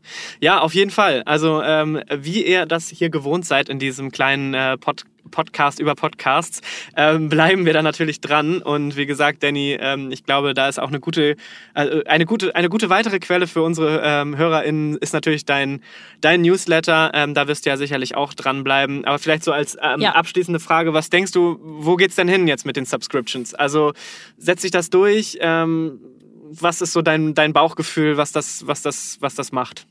ja, 0.40 0.60
auf 0.60 0.74
jeden 0.74 0.90
Fall. 0.90 1.22
Also 1.24 1.62
ähm, 1.62 2.02
wie 2.10 2.44
ihr 2.44 2.66
das 2.66 2.88
hier 2.88 3.10
gewohnt 3.10 3.46
seid 3.46 3.68
in 3.68 3.78
diesem 3.78 4.10
kleinen 4.10 4.54
äh, 4.54 4.76
Pod 4.76 5.04
Podcast 5.28 5.80
über 5.80 5.94
Podcasts, 5.94 6.60
ähm, 6.96 7.28
bleiben 7.28 7.64
wir 7.64 7.72
da 7.72 7.82
natürlich 7.82 8.20
dran. 8.20 8.62
Und 8.62 8.96
wie 8.96 9.06
gesagt, 9.06 9.42
Danny, 9.42 9.76
ähm, 9.80 10.10
ich 10.10 10.24
glaube, 10.24 10.54
da 10.54 10.68
ist 10.68 10.78
auch 10.78 10.88
eine 10.88 11.00
gute, 11.00 11.36
äh, 11.74 12.04
eine 12.04 12.26
gute, 12.26 12.54
eine 12.54 12.68
gute 12.68 12.90
weitere 12.90 13.18
Quelle 13.18 13.46
für 13.46 13.62
unsere 13.62 14.00
ähm, 14.04 14.36
HörerInnen 14.36 14.96
ist 14.98 15.12
natürlich 15.12 15.44
dein, 15.44 15.82
dein 16.20 16.42
Newsletter. 16.42 17.10
Ähm, 17.14 17.34
da 17.34 17.48
wirst 17.48 17.66
du 17.66 17.70
ja 17.70 17.76
sicherlich 17.76 18.16
auch 18.16 18.34
dranbleiben. 18.34 19.04
Aber 19.04 19.18
vielleicht 19.18 19.44
so 19.44 19.52
als 19.52 19.76
ähm, 19.82 20.00
ja. 20.00 20.12
abschließende 20.12 20.60
Frage, 20.60 20.92
was 20.94 21.10
denkst 21.10 21.32
du, 21.32 21.58
wo 21.62 21.96
geht's 21.96 22.16
denn 22.16 22.28
hin 22.28 22.48
jetzt 22.48 22.66
mit 22.66 22.76
den 22.76 22.84
Subscriptions? 22.84 23.54
Also 23.54 23.92
setzt 24.36 24.62
sich 24.62 24.70
das 24.70 24.90
durch? 24.90 25.38
Ähm, 25.40 26.00
was 26.50 26.80
ist 26.80 26.92
so 26.92 27.02
dein, 27.02 27.34
dein 27.34 27.52
Bauchgefühl, 27.52 28.16
was 28.16 28.32
das, 28.32 28.66
was 28.66 28.82
das, 28.82 29.18
was 29.20 29.34
das 29.34 29.52
macht? 29.52 29.86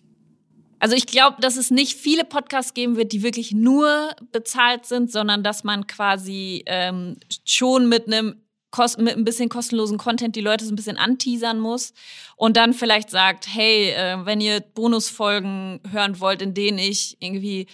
Also 0.79 0.95
ich 0.95 1.07
glaube, 1.07 1.37
dass 1.41 1.57
es 1.57 1.71
nicht 1.71 1.97
viele 1.97 2.23
Podcasts 2.23 2.73
geben 2.73 2.97
wird, 2.97 3.11
die 3.11 3.23
wirklich 3.23 3.51
nur 3.51 4.11
bezahlt 4.31 4.85
sind, 4.85 5.11
sondern 5.11 5.43
dass 5.43 5.63
man 5.63 5.87
quasi 5.87 6.63
ähm, 6.67 7.17
schon 7.45 7.89
mit 7.89 8.07
einem 8.07 8.41
mit 8.97 9.17
ein 9.17 9.23
bisschen 9.23 9.49
kostenlosen 9.49 9.97
Content 9.97 10.35
die 10.35 10.41
Leute 10.41 10.63
so 10.63 10.71
ein 10.71 10.75
bisschen 10.75 10.97
anteasern 10.97 11.59
muss 11.59 11.93
und 12.35 12.57
dann 12.57 12.73
vielleicht 12.73 13.09
sagt, 13.09 13.47
hey, 13.47 13.89
äh, 13.89 14.23
wenn 14.25 14.39
ihr 14.39 14.59
Bonusfolgen 14.59 15.79
hören 15.89 16.19
wollt, 16.19 16.43
in 16.43 16.53
denen 16.53 16.77
ich 16.77 17.17
irgendwie 17.19 17.65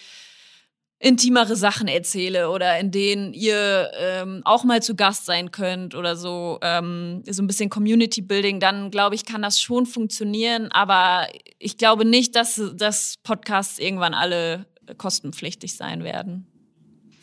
intimere 1.04 1.58
Sachen 1.58 1.90
erzähle 1.90 2.50
oder 2.50 2.80
in 2.80 2.90
denen 2.90 3.34
ihr 3.34 3.92
ähm, 3.98 4.42
auch 4.46 4.64
mal 4.64 4.82
zu 4.82 4.96
Gast 4.96 5.26
sein 5.26 5.52
könnt 5.52 5.96
oder 5.96 6.16
so, 6.16 6.60
ähm, 6.62 7.24
so 7.30 7.44
ein 7.44 7.48
bisschen 7.48 7.70
Community 7.70 8.22
Building, 8.22 8.62
dann 8.62 8.90
glaube 8.90 9.16
ich, 9.16 9.26
kann 9.26 9.42
das 9.42 9.60
schon 9.60 9.86
funktionieren. 9.86 10.72
Aber 10.72 11.28
ich 11.60 11.78
glaube 11.78 12.06
nicht, 12.06 12.38
dass, 12.38 12.62
dass 12.76 13.18
Podcasts 13.22 13.80
irgendwann 13.80 14.14
alle 14.14 14.66
kostenpflichtig 14.98 15.76
sein 15.76 16.06
werden. 16.06 16.48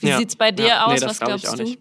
Wie 0.01 0.09
ja. 0.09 0.21
es 0.21 0.37
bei 0.37 0.53
dir 0.53 0.67
ja. 0.67 0.85
aus? 0.85 1.01
Nee, 1.01 1.07
Was 1.07 1.21
glaubst 1.21 1.59
du? 1.59 1.65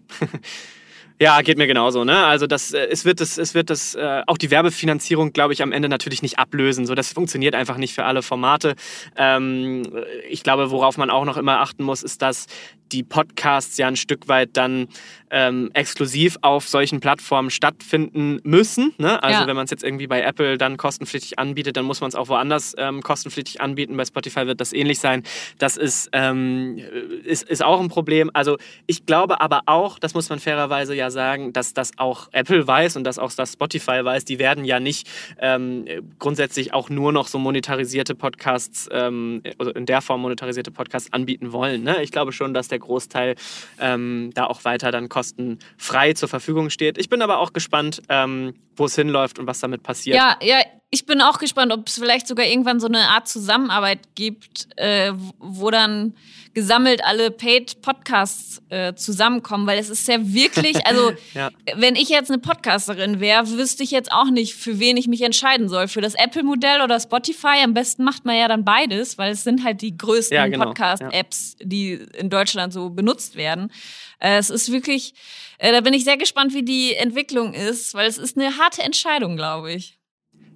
Ja, 1.22 1.42
geht 1.42 1.58
mir 1.58 1.66
genauso. 1.66 2.02
Ne? 2.04 2.24
Also 2.24 2.46
das, 2.46 2.72
äh, 2.72 2.86
es 2.90 3.04
wird 3.04 3.20
das, 3.20 3.36
es 3.36 3.52
wird 3.54 3.68
das, 3.68 3.94
äh, 3.94 4.22
auch 4.26 4.38
die 4.38 4.50
Werbefinanzierung, 4.50 5.34
glaube 5.34 5.52
ich, 5.52 5.62
am 5.62 5.70
Ende 5.70 5.90
natürlich 5.90 6.22
nicht 6.22 6.38
ablösen. 6.38 6.86
So, 6.86 6.94
das 6.94 7.12
funktioniert 7.12 7.54
einfach 7.54 7.76
nicht 7.76 7.94
für 7.94 8.04
alle 8.04 8.22
Formate. 8.22 8.74
Ähm, 9.16 9.82
ich 10.30 10.42
glaube, 10.42 10.70
worauf 10.70 10.96
man 10.96 11.10
auch 11.10 11.26
noch 11.26 11.36
immer 11.36 11.60
achten 11.60 11.84
muss, 11.84 12.02
ist, 12.02 12.22
dass 12.22 12.46
die 12.92 13.02
Podcasts 13.02 13.76
ja 13.76 13.88
ein 13.88 13.96
Stück 13.96 14.28
weit 14.28 14.50
dann 14.54 14.88
ähm, 15.30 15.70
exklusiv 15.74 16.36
auf 16.42 16.68
solchen 16.68 17.00
Plattformen 17.00 17.50
stattfinden 17.50 18.40
müssen. 18.42 18.92
Ne? 18.98 19.22
Also 19.22 19.42
ja. 19.42 19.46
wenn 19.46 19.56
man 19.56 19.64
es 19.64 19.70
jetzt 19.70 19.84
irgendwie 19.84 20.06
bei 20.06 20.22
Apple 20.22 20.58
dann 20.58 20.76
kostenpflichtig 20.76 21.38
anbietet, 21.38 21.76
dann 21.76 21.84
muss 21.84 22.00
man 22.00 22.08
es 22.08 22.14
auch 22.14 22.28
woanders 22.28 22.74
ähm, 22.78 23.02
kostenpflichtig 23.02 23.60
anbieten. 23.60 23.96
Bei 23.96 24.04
Spotify 24.04 24.46
wird 24.46 24.60
das 24.60 24.72
ähnlich 24.72 24.98
sein. 24.98 25.22
Das 25.58 25.76
ist, 25.76 26.10
ähm, 26.12 26.78
ist, 27.24 27.48
ist 27.48 27.62
auch 27.62 27.80
ein 27.80 27.88
Problem. 27.88 28.30
Also 28.34 28.58
ich 28.86 29.06
glaube 29.06 29.40
aber 29.40 29.62
auch, 29.66 29.98
das 29.98 30.14
muss 30.14 30.28
man 30.28 30.40
fairerweise 30.40 30.94
ja 30.94 31.10
sagen, 31.10 31.52
dass 31.52 31.74
das 31.74 31.92
auch 31.96 32.28
Apple 32.32 32.66
weiß 32.66 32.96
und 32.96 33.04
dass 33.04 33.18
auch 33.18 33.32
das 33.32 33.52
Spotify 33.52 34.04
weiß, 34.04 34.24
die 34.24 34.38
werden 34.38 34.64
ja 34.64 34.80
nicht 34.80 35.08
ähm, 35.38 35.84
grundsätzlich 36.18 36.74
auch 36.74 36.90
nur 36.90 37.12
noch 37.12 37.28
so 37.28 37.38
monetarisierte 37.38 38.14
Podcasts, 38.16 38.88
ähm, 38.92 39.42
also 39.58 39.70
in 39.70 39.86
der 39.86 40.00
Form 40.00 40.22
monetarisierte 40.22 40.72
Podcasts 40.72 41.12
anbieten 41.12 41.52
wollen. 41.52 41.84
Ne? 41.84 42.02
Ich 42.02 42.10
glaube 42.10 42.32
schon, 42.32 42.52
dass 42.52 42.68
der 42.68 42.79
Großteil 42.80 43.36
ähm, 43.78 44.30
da 44.34 44.46
auch 44.46 44.64
weiter 44.64 44.90
dann 44.90 45.08
kostenfrei 45.08 46.12
zur 46.14 46.28
Verfügung 46.28 46.70
steht. 46.70 46.98
Ich 46.98 47.08
bin 47.08 47.22
aber 47.22 47.38
auch 47.38 47.52
gespannt, 47.52 48.02
ähm, 48.08 48.54
wo 48.76 48.86
es 48.86 48.94
hinläuft 48.94 49.38
und 49.38 49.46
was 49.46 49.60
damit 49.60 49.82
passiert. 49.82 50.16
Ja, 50.16 50.36
ja, 50.42 50.62
ich 50.90 51.06
bin 51.06 51.20
auch 51.20 51.38
gespannt, 51.38 51.72
ob 51.72 51.86
es 51.86 51.94
vielleicht 51.94 52.26
sogar 52.26 52.46
irgendwann 52.46 52.80
so 52.80 52.88
eine 52.88 53.08
Art 53.08 53.28
Zusammenarbeit 53.28 54.00
gibt, 54.16 54.66
äh, 54.76 55.12
wo 55.38 55.70
dann 55.70 56.14
gesammelt 56.52 57.04
alle 57.04 57.30
Paid-Podcasts 57.30 58.60
äh, 58.70 58.94
zusammenkommen, 58.94 59.68
weil 59.68 59.78
es 59.78 59.88
ist 59.88 60.08
ja 60.08 60.16
wirklich, 60.20 60.84
also 60.86 61.12
ja. 61.32 61.50
wenn 61.76 61.94
ich 61.94 62.08
jetzt 62.08 62.28
eine 62.28 62.40
Podcasterin 62.40 63.20
wäre, 63.20 63.48
wüsste 63.50 63.84
ich 63.84 63.92
jetzt 63.92 64.10
auch 64.10 64.30
nicht, 64.30 64.54
für 64.54 64.80
wen 64.80 64.96
ich 64.96 65.06
mich 65.06 65.22
entscheiden 65.22 65.68
soll. 65.68 65.86
Für 65.86 66.00
das 66.00 66.14
Apple-Modell 66.14 66.80
oder 66.82 66.98
Spotify. 66.98 67.62
Am 67.62 67.72
besten 67.72 68.02
macht 68.02 68.24
man 68.24 68.36
ja 68.36 68.48
dann 68.48 68.64
beides, 68.64 69.16
weil 69.16 69.30
es 69.30 69.44
sind 69.44 69.62
halt 69.62 69.82
die 69.82 69.96
größten 69.96 70.34
ja, 70.34 70.48
genau. 70.48 70.64
Podcast-Apps, 70.66 71.56
die 71.62 72.04
in 72.18 72.30
Deutschland 72.30 72.72
so 72.72 72.90
benutzt 72.90 73.36
werden. 73.36 73.70
Äh, 74.18 74.38
es 74.38 74.50
ist 74.50 74.72
wirklich, 74.72 75.14
äh, 75.58 75.70
da 75.70 75.82
bin 75.82 75.94
ich 75.94 76.02
sehr 76.02 76.16
gespannt, 76.16 76.52
wie 76.52 76.64
die 76.64 76.96
Entwicklung 76.96 77.54
ist, 77.54 77.94
weil 77.94 78.08
es 78.08 78.18
ist 78.18 78.36
eine 78.36 78.58
harte 78.58 78.82
Entscheidung, 78.82 79.36
glaube 79.36 79.72
ich 79.72 79.99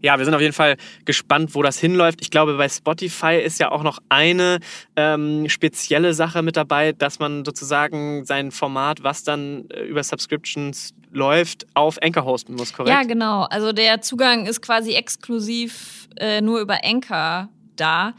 ja, 0.04 0.18
wir 0.18 0.26
sind 0.26 0.34
auf 0.34 0.40
jeden 0.42 0.52
Fall 0.52 0.76
gespannt, 1.06 1.54
wo 1.54 1.62
das 1.62 1.78
hinläuft. 1.78 2.20
Ich 2.20 2.30
glaube, 2.30 2.58
bei 2.58 2.68
Spotify 2.68 3.40
ist 3.42 3.58
ja 3.58 3.72
auch 3.72 3.82
noch 3.82 4.00
eine 4.10 4.58
ähm, 4.96 5.48
spezielle 5.48 6.12
Sache 6.12 6.42
mit 6.42 6.58
dabei, 6.58 6.92
dass 6.92 7.20
man 7.20 7.42
sozusagen 7.42 8.26
sein 8.26 8.50
Format, 8.50 9.02
was 9.02 9.24
dann 9.24 9.64
äh, 9.70 9.80
über 9.84 10.04
Subscriptions 10.04 10.92
läuft, 11.10 11.66
auf 11.72 12.02
Anchor 12.02 12.26
hosten 12.26 12.54
muss, 12.54 12.74
korrekt? 12.74 12.94
Ja, 12.94 13.02
genau. 13.04 13.44
Also 13.44 13.72
der 13.72 14.02
Zugang 14.02 14.44
ist 14.44 14.60
quasi 14.60 14.92
exklusiv 14.92 16.06
äh, 16.16 16.42
nur 16.42 16.60
über 16.60 16.84
Anchor 16.84 17.48
da. 17.74 18.12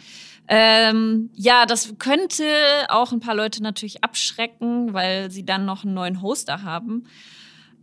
Ähm, 0.47 1.29
ja, 1.35 1.67
das 1.67 1.93
könnte 1.99 2.45
auch 2.89 3.11
ein 3.11 3.19
paar 3.19 3.35
Leute 3.35 3.61
natürlich 3.61 4.03
abschrecken, 4.03 4.91
weil 4.93 5.29
sie 5.29 5.45
dann 5.45 5.65
noch 5.65 5.83
einen 5.83 5.93
neuen 5.93 6.23
Hoster 6.23 6.63
haben. 6.63 7.03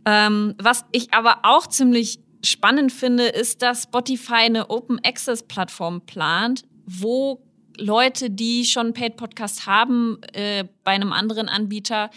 Ähm, 0.05 0.55
was 0.61 0.83
ich 0.91 1.13
aber 1.13 1.39
auch 1.43 1.67
ziemlich 1.67 2.19
spannend 2.43 2.91
finde, 2.91 3.25
ist, 3.25 3.61
dass 3.61 3.83
Spotify 3.83 4.45
eine 4.45 4.69
Open 4.69 4.99
Access 5.03 5.43
Plattform 5.43 6.01
plant, 6.01 6.63
wo 6.85 7.41
Leute, 7.77 8.29
die 8.29 8.65
schon 8.65 8.93
Paid 8.93 9.15
Podcast 9.15 9.65
haben, 9.65 10.19
äh, 10.33 10.65
bei 10.83 10.91
einem 10.91 11.11
anderen 11.11 11.49
Anbieter, 11.49 12.09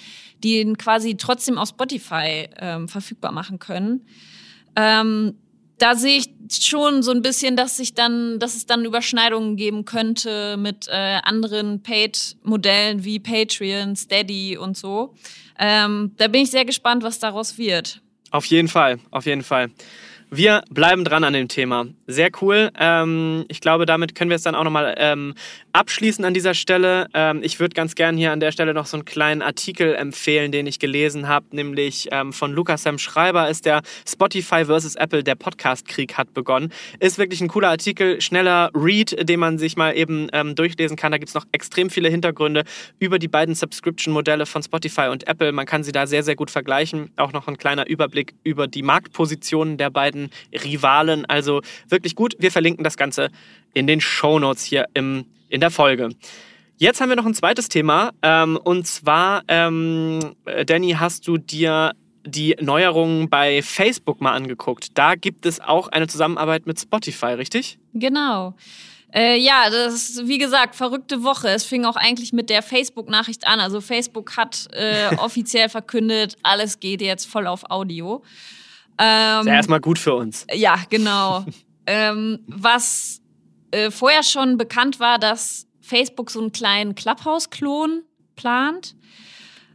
die 0.43 0.61
ihn 0.61 0.77
quasi 0.77 1.17
trotzdem 1.17 1.59
auf 1.59 1.71
Spotify 1.71 2.49
ähm, 2.59 2.89
verfügbar 2.89 3.33
machen 3.33 3.59
können. 3.59 4.07
Ähm, 4.75 5.37
da 5.79 5.95
sehe 5.95 6.19
ich 6.19 6.31
schon 6.51 7.03
so 7.03 7.11
ein 7.11 7.23
bisschen, 7.23 7.57
dass 7.57 7.77
sich 7.77 7.95
dann, 7.95 8.39
dass 8.39 8.55
es 8.55 8.67
dann 8.67 8.85
Überschneidungen 8.85 9.57
geben 9.57 9.85
könnte 9.85 10.57
mit 10.57 10.89
äh, 10.89 11.19
anderen 11.23 11.83
Paid-Modellen 11.83 13.05
wie 13.05 13.19
Patreon, 13.19 13.95
Steady 13.95 14.57
und 14.57 14.77
so. 14.77 15.15
Ähm, 15.59 16.13
da 16.17 16.29
bin 16.29 16.43
ich 16.43 16.51
sehr 16.51 16.65
gespannt, 16.65 17.03
was 17.03 17.19
daraus 17.19 17.59
wird. 17.59 18.01
Auf 18.31 18.47
jeden 18.47 18.69
Fall, 18.69 18.99
auf 19.11 19.27
jeden 19.27 19.43
Fall. 19.43 19.71
Wir 20.37 20.65
bleiben 20.69 21.03
dran 21.03 21.25
an 21.25 21.33
dem 21.33 21.49
Thema. 21.49 21.87
Sehr 22.07 22.29
cool. 22.43 22.71
Ähm, 22.79 23.47
ich 23.49 23.63
glaube, 23.63 23.87
damit 23.87 24.15
können 24.15 24.29
wir 24.29 24.35
es 24.35 24.43
dann 24.43 24.55
auch 24.55 24.65
nochmal 24.65 24.95
ähm, 24.99 25.33
abschließen 25.73 26.23
an 26.27 26.35
dieser 26.35 26.53
Stelle. 26.53 27.07
Ähm, 27.15 27.41
ich 27.43 27.59
würde 27.59 27.73
ganz 27.73 27.95
gern 27.95 28.19
hier 28.19 28.33
an 28.33 28.41
der 28.41 28.53
Stelle 28.53 28.75
noch 28.75 28.85
so 28.85 28.99
einen 28.99 29.07
kleinen 29.07 29.41
Artikel 29.41 29.95
empfehlen, 29.95 30.53
den 30.53 30.67
ich 30.67 30.79
gelesen 30.79 31.27
habe, 31.27 31.47
nämlich 31.53 32.09
ähm, 32.11 32.35
von 32.35 32.53
Lukas 32.53 32.83
Sam 32.83 32.99
Schreiber 32.99 33.49
ist 33.49 33.65
der 33.65 33.81
Spotify 34.07 34.67
versus 34.67 34.95
Apple, 34.97 35.25
der 35.25 35.37
Podcast-Krieg 35.37 36.19
hat 36.19 36.35
begonnen. 36.35 36.71
Ist 37.01 37.17
wirklich 37.17 37.41
ein 37.41 37.49
cooler 37.49 37.71
Artikel, 37.71 38.21
schneller 38.21 38.71
Read, 38.75 39.27
den 39.27 39.41
man 39.41 39.57
sich 39.57 39.79
mal 39.79 39.97
eben 39.97 40.29
ähm, 40.35 40.55
durchlesen 40.55 40.99
kann. 40.99 41.13
Da 41.13 41.19
gibt 41.19 41.31
es 41.31 41.35
noch 41.35 41.47
extrem 41.53 41.89
viele 41.89 42.11
Hintergründe 42.11 42.65
über 42.99 43.19
die 43.19 43.29
beiden 43.29 43.55
Subscription-Modelle 43.55 44.45
von 44.45 44.63
Spotify 44.63 45.09
und 45.11 45.27
Apple. 45.27 45.53
Man 45.53 45.65
kann 45.65 45.83
sie 45.83 45.93
da 45.93 46.07
sehr, 46.07 46.23
sehr 46.23 46.37
gut 46.37 46.51
vergleichen. 46.51 47.11
Auch 47.17 47.33
noch 47.33 47.49
ein 47.49 47.57
kleiner 47.57 47.89
Überblick 47.89 48.35
über 48.45 48.67
die 48.67 48.83
Marktpositionen 48.83 49.79
der 49.79 49.89
beiden 49.89 50.26
Rivalen. 50.53 51.25
Also 51.27 51.63
wirklich 51.89 52.15
gut. 52.15 52.35
Wir 52.39 52.51
verlinken 52.51 52.85
das 52.85 52.97
Ganze 52.97 53.31
in 53.75 53.87
den 53.87 54.01
Show 54.01 54.39
Notes 54.39 54.65
hier 54.65 54.87
im, 54.95 55.27
in 55.49 55.61
der 55.61 55.71
Folge. 55.71 56.11
Jetzt 56.79 57.01
haben 57.01 57.09
wir 57.09 57.17
noch 57.17 57.27
ein 57.27 57.35
zweites 57.35 57.69
Thema. 57.69 58.13
Ähm, 58.23 58.59
und 58.63 58.87
zwar, 58.87 59.43
ähm, 59.49 60.35
Danny, 60.67 60.93
hast 60.99 61.27
du 61.27 61.39
dir 61.39 61.93
die 62.27 62.57
Neuerungen 62.61 63.31
bei 63.31 63.63
Facebook 63.63 64.21
mal 64.21 64.33
angeguckt. 64.33 64.89
Da 64.99 65.15
gibt 65.15 65.47
es 65.47 65.61
auch 65.61 65.89
eine 65.89 66.09
Zusammenarbeit 66.09 66.67
mit 66.67 66.79
Spotify, 66.79 67.27
richtig? 67.27 67.79
Genau. 67.95 68.55
Äh, 69.15 69.39
ja, 69.39 69.71
das 69.71 69.95
ist 69.95 70.29
wie 70.29 70.39
gesagt 70.39 70.75
verrückte 70.75 71.23
Woche. 71.23 71.49
Es 71.49 71.65
fing 71.65 71.85
auch 71.85 71.97
eigentlich 71.97 72.33
mit 72.33 72.51
der 72.51 72.63
Facebook-Nachricht 72.63 73.47
an. 73.47 73.61
Also 73.61 73.81
Facebook 73.81 74.37
hat 74.37 74.67
äh, 74.73 75.15
offiziell 75.19 75.69
verkündet, 75.69 76.37
alles 76.43 76.81
geht 76.81 77.01
jetzt 77.01 77.27
voll 77.27 77.47
auf 77.47 77.71
Audio. 77.71 78.23
Ähm, 78.99 79.41
ist 79.41 79.47
ja 79.47 79.55
erstmal 79.55 79.81
gut 79.81 79.99
für 79.99 80.15
uns. 80.15 80.47
Ja, 80.53 80.77
genau. 80.89 81.45
ähm, 81.87 82.41
was 82.47 83.21
äh, 83.71 83.91
vorher 83.91 84.23
schon 84.23 84.57
bekannt 84.57 85.01
war, 85.01 85.19
dass 85.19 85.67
Facebook 85.81 86.31
so 86.31 86.41
einen 86.41 86.53
kleinen 86.53 86.95
Clubhouse-Klon 86.95 88.03
plant. 88.35 88.97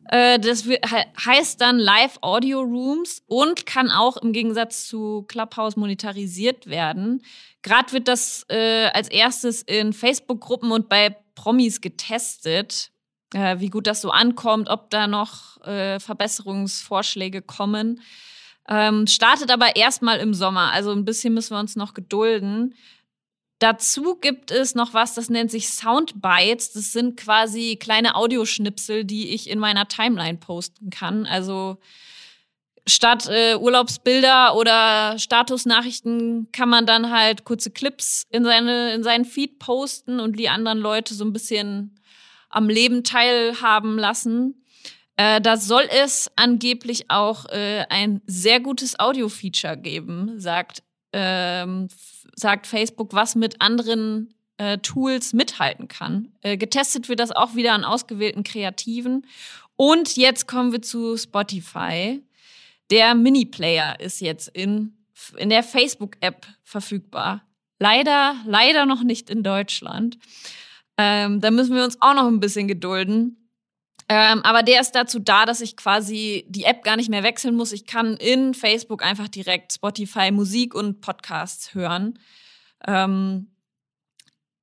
Äh, 0.05 0.39
das 0.39 0.65
heißt 0.67 1.61
dann 1.61 1.79
Live 1.79 2.17
Audio 2.21 2.61
Rooms 2.61 3.23
und 3.27 3.65
kann 3.65 3.89
auch 3.89 4.17
im 4.17 4.33
Gegensatz 4.33 4.87
zu 4.87 5.23
Clubhouse 5.27 5.75
monetarisiert 5.75 6.67
werden. 6.67 7.23
Gerade 7.61 7.93
wird 7.93 8.07
das 8.07 8.45
äh, 8.49 8.87
als 8.93 9.07
erstes 9.07 9.61
in 9.61 9.93
Facebook-Gruppen 9.93 10.71
und 10.71 10.89
bei 10.89 11.15
Promis 11.35 11.79
getestet, 11.79 12.91
äh, 13.33 13.59
wie 13.59 13.69
gut 13.69 13.87
das 13.87 14.01
so 14.01 14.09
ankommt, 14.11 14.69
ob 14.69 14.89
da 14.89 15.07
noch 15.07 15.61
äh, 15.65 15.99
Verbesserungsvorschläge 15.99 17.41
kommen. 17.41 18.01
Ähm, 18.71 19.05
startet 19.05 19.51
aber 19.51 19.75
erstmal 19.75 20.19
im 20.19 20.33
Sommer, 20.33 20.71
also 20.71 20.91
ein 20.93 21.03
bisschen 21.03 21.33
müssen 21.33 21.53
wir 21.53 21.59
uns 21.59 21.75
noch 21.75 21.93
gedulden. 21.93 22.73
Dazu 23.59 24.15
gibt 24.15 24.49
es 24.49 24.75
noch 24.75 24.93
was, 24.93 25.13
das 25.13 25.29
nennt 25.29 25.51
sich 25.51 25.69
Soundbites. 25.69 26.71
Das 26.71 26.93
sind 26.93 27.17
quasi 27.17 27.77
kleine 27.79 28.15
Audioschnipsel, 28.15 29.03
die 29.03 29.35
ich 29.35 29.49
in 29.49 29.59
meiner 29.59 29.89
Timeline 29.89 30.37
posten 30.37 30.89
kann. 30.89 31.25
Also 31.25 31.79
statt 32.87 33.27
äh, 33.29 33.55
Urlaubsbilder 33.57 34.55
oder 34.55 35.19
Statusnachrichten 35.19 36.47
kann 36.53 36.69
man 36.69 36.85
dann 36.85 37.11
halt 37.11 37.43
kurze 37.43 37.71
Clips 37.71 38.23
in, 38.29 38.45
seine, 38.45 38.93
in 38.93 39.03
seinen 39.03 39.25
Feed 39.25 39.59
posten 39.59 40.21
und 40.21 40.39
die 40.39 40.47
anderen 40.47 40.79
Leute 40.79 41.13
so 41.13 41.25
ein 41.25 41.33
bisschen 41.33 41.99
am 42.49 42.69
Leben 42.69 43.03
teilhaben 43.03 43.99
lassen. 43.99 44.60
Äh, 45.17 45.41
da 45.41 45.57
soll 45.57 45.83
es 45.89 46.31
angeblich 46.35 47.09
auch 47.09 47.45
äh, 47.49 47.85
ein 47.89 48.21
sehr 48.25 48.59
gutes 48.59 48.99
Audio-Feature 48.99 49.77
geben, 49.77 50.39
sagt 50.39 50.83
ähm, 51.13 51.89
sagt 52.35 52.67
Facebook, 52.67 53.13
was 53.13 53.35
mit 53.35 53.61
anderen 53.61 54.33
äh, 54.57 54.77
Tools 54.77 55.33
mithalten 55.33 55.87
kann. 55.87 56.31
Äh, 56.41 56.57
getestet 56.57 57.09
wird 57.09 57.19
das 57.19 57.31
auch 57.31 57.55
wieder 57.55 57.73
an 57.73 57.83
ausgewählten 57.83 58.43
Kreativen. 58.43 59.25
Und 59.75 60.17
jetzt 60.17 60.47
kommen 60.47 60.71
wir 60.71 60.81
zu 60.81 61.17
Spotify. 61.17 62.21
Der 62.89 63.15
Mini-Player 63.15 63.99
ist 63.99 64.21
jetzt 64.21 64.49
in, 64.49 64.93
in 65.37 65.49
der 65.49 65.63
Facebook-App 65.63 66.45
verfügbar. 66.63 67.41
Leider, 67.79 68.35
leider 68.45 68.85
noch 68.85 69.03
nicht 69.03 69.29
in 69.29 69.43
Deutschland. 69.43 70.19
Ähm, 70.97 71.41
da 71.41 71.49
müssen 71.49 71.75
wir 71.75 71.83
uns 71.83 71.99
auch 72.01 72.13
noch 72.13 72.27
ein 72.27 72.39
bisschen 72.39 72.67
gedulden. 72.67 73.40
Ähm, 74.13 74.41
aber 74.43 74.61
der 74.61 74.81
ist 74.81 74.91
dazu 74.91 75.19
da, 75.19 75.45
dass 75.45 75.61
ich 75.61 75.77
quasi 75.77 76.43
die 76.49 76.65
App 76.65 76.83
gar 76.83 76.97
nicht 76.97 77.09
mehr 77.09 77.23
wechseln 77.23 77.55
muss. 77.55 77.71
Ich 77.71 77.85
kann 77.85 78.17
in 78.17 78.53
Facebook 78.53 79.05
einfach 79.05 79.29
direkt 79.29 79.71
Spotify 79.71 80.31
Musik 80.31 80.75
und 80.75 80.99
Podcasts 80.99 81.73
hören. 81.73 82.19
Ähm, 82.85 83.47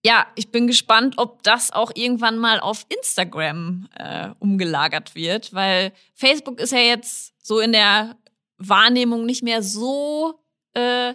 ja, 0.05 0.27
ich 0.35 0.51
bin 0.51 0.67
gespannt, 0.67 1.15
ob 1.17 1.43
das 1.45 1.71
auch 1.71 1.93
irgendwann 1.95 2.37
mal 2.37 2.61
auf 2.61 2.85
Instagram 2.91 3.89
äh, 3.97 4.29
umgelagert 4.39 5.15
wird, 5.15 5.55
weil 5.55 5.93
Facebook 6.13 6.61
ist 6.61 6.73
ja 6.73 6.81
jetzt 6.81 7.33
so 7.43 7.59
in 7.59 7.73
der 7.73 8.19
Wahrnehmung 8.59 9.25
nicht 9.25 9.43
mehr 9.43 9.63
so 9.63 10.41
äh, 10.75 11.15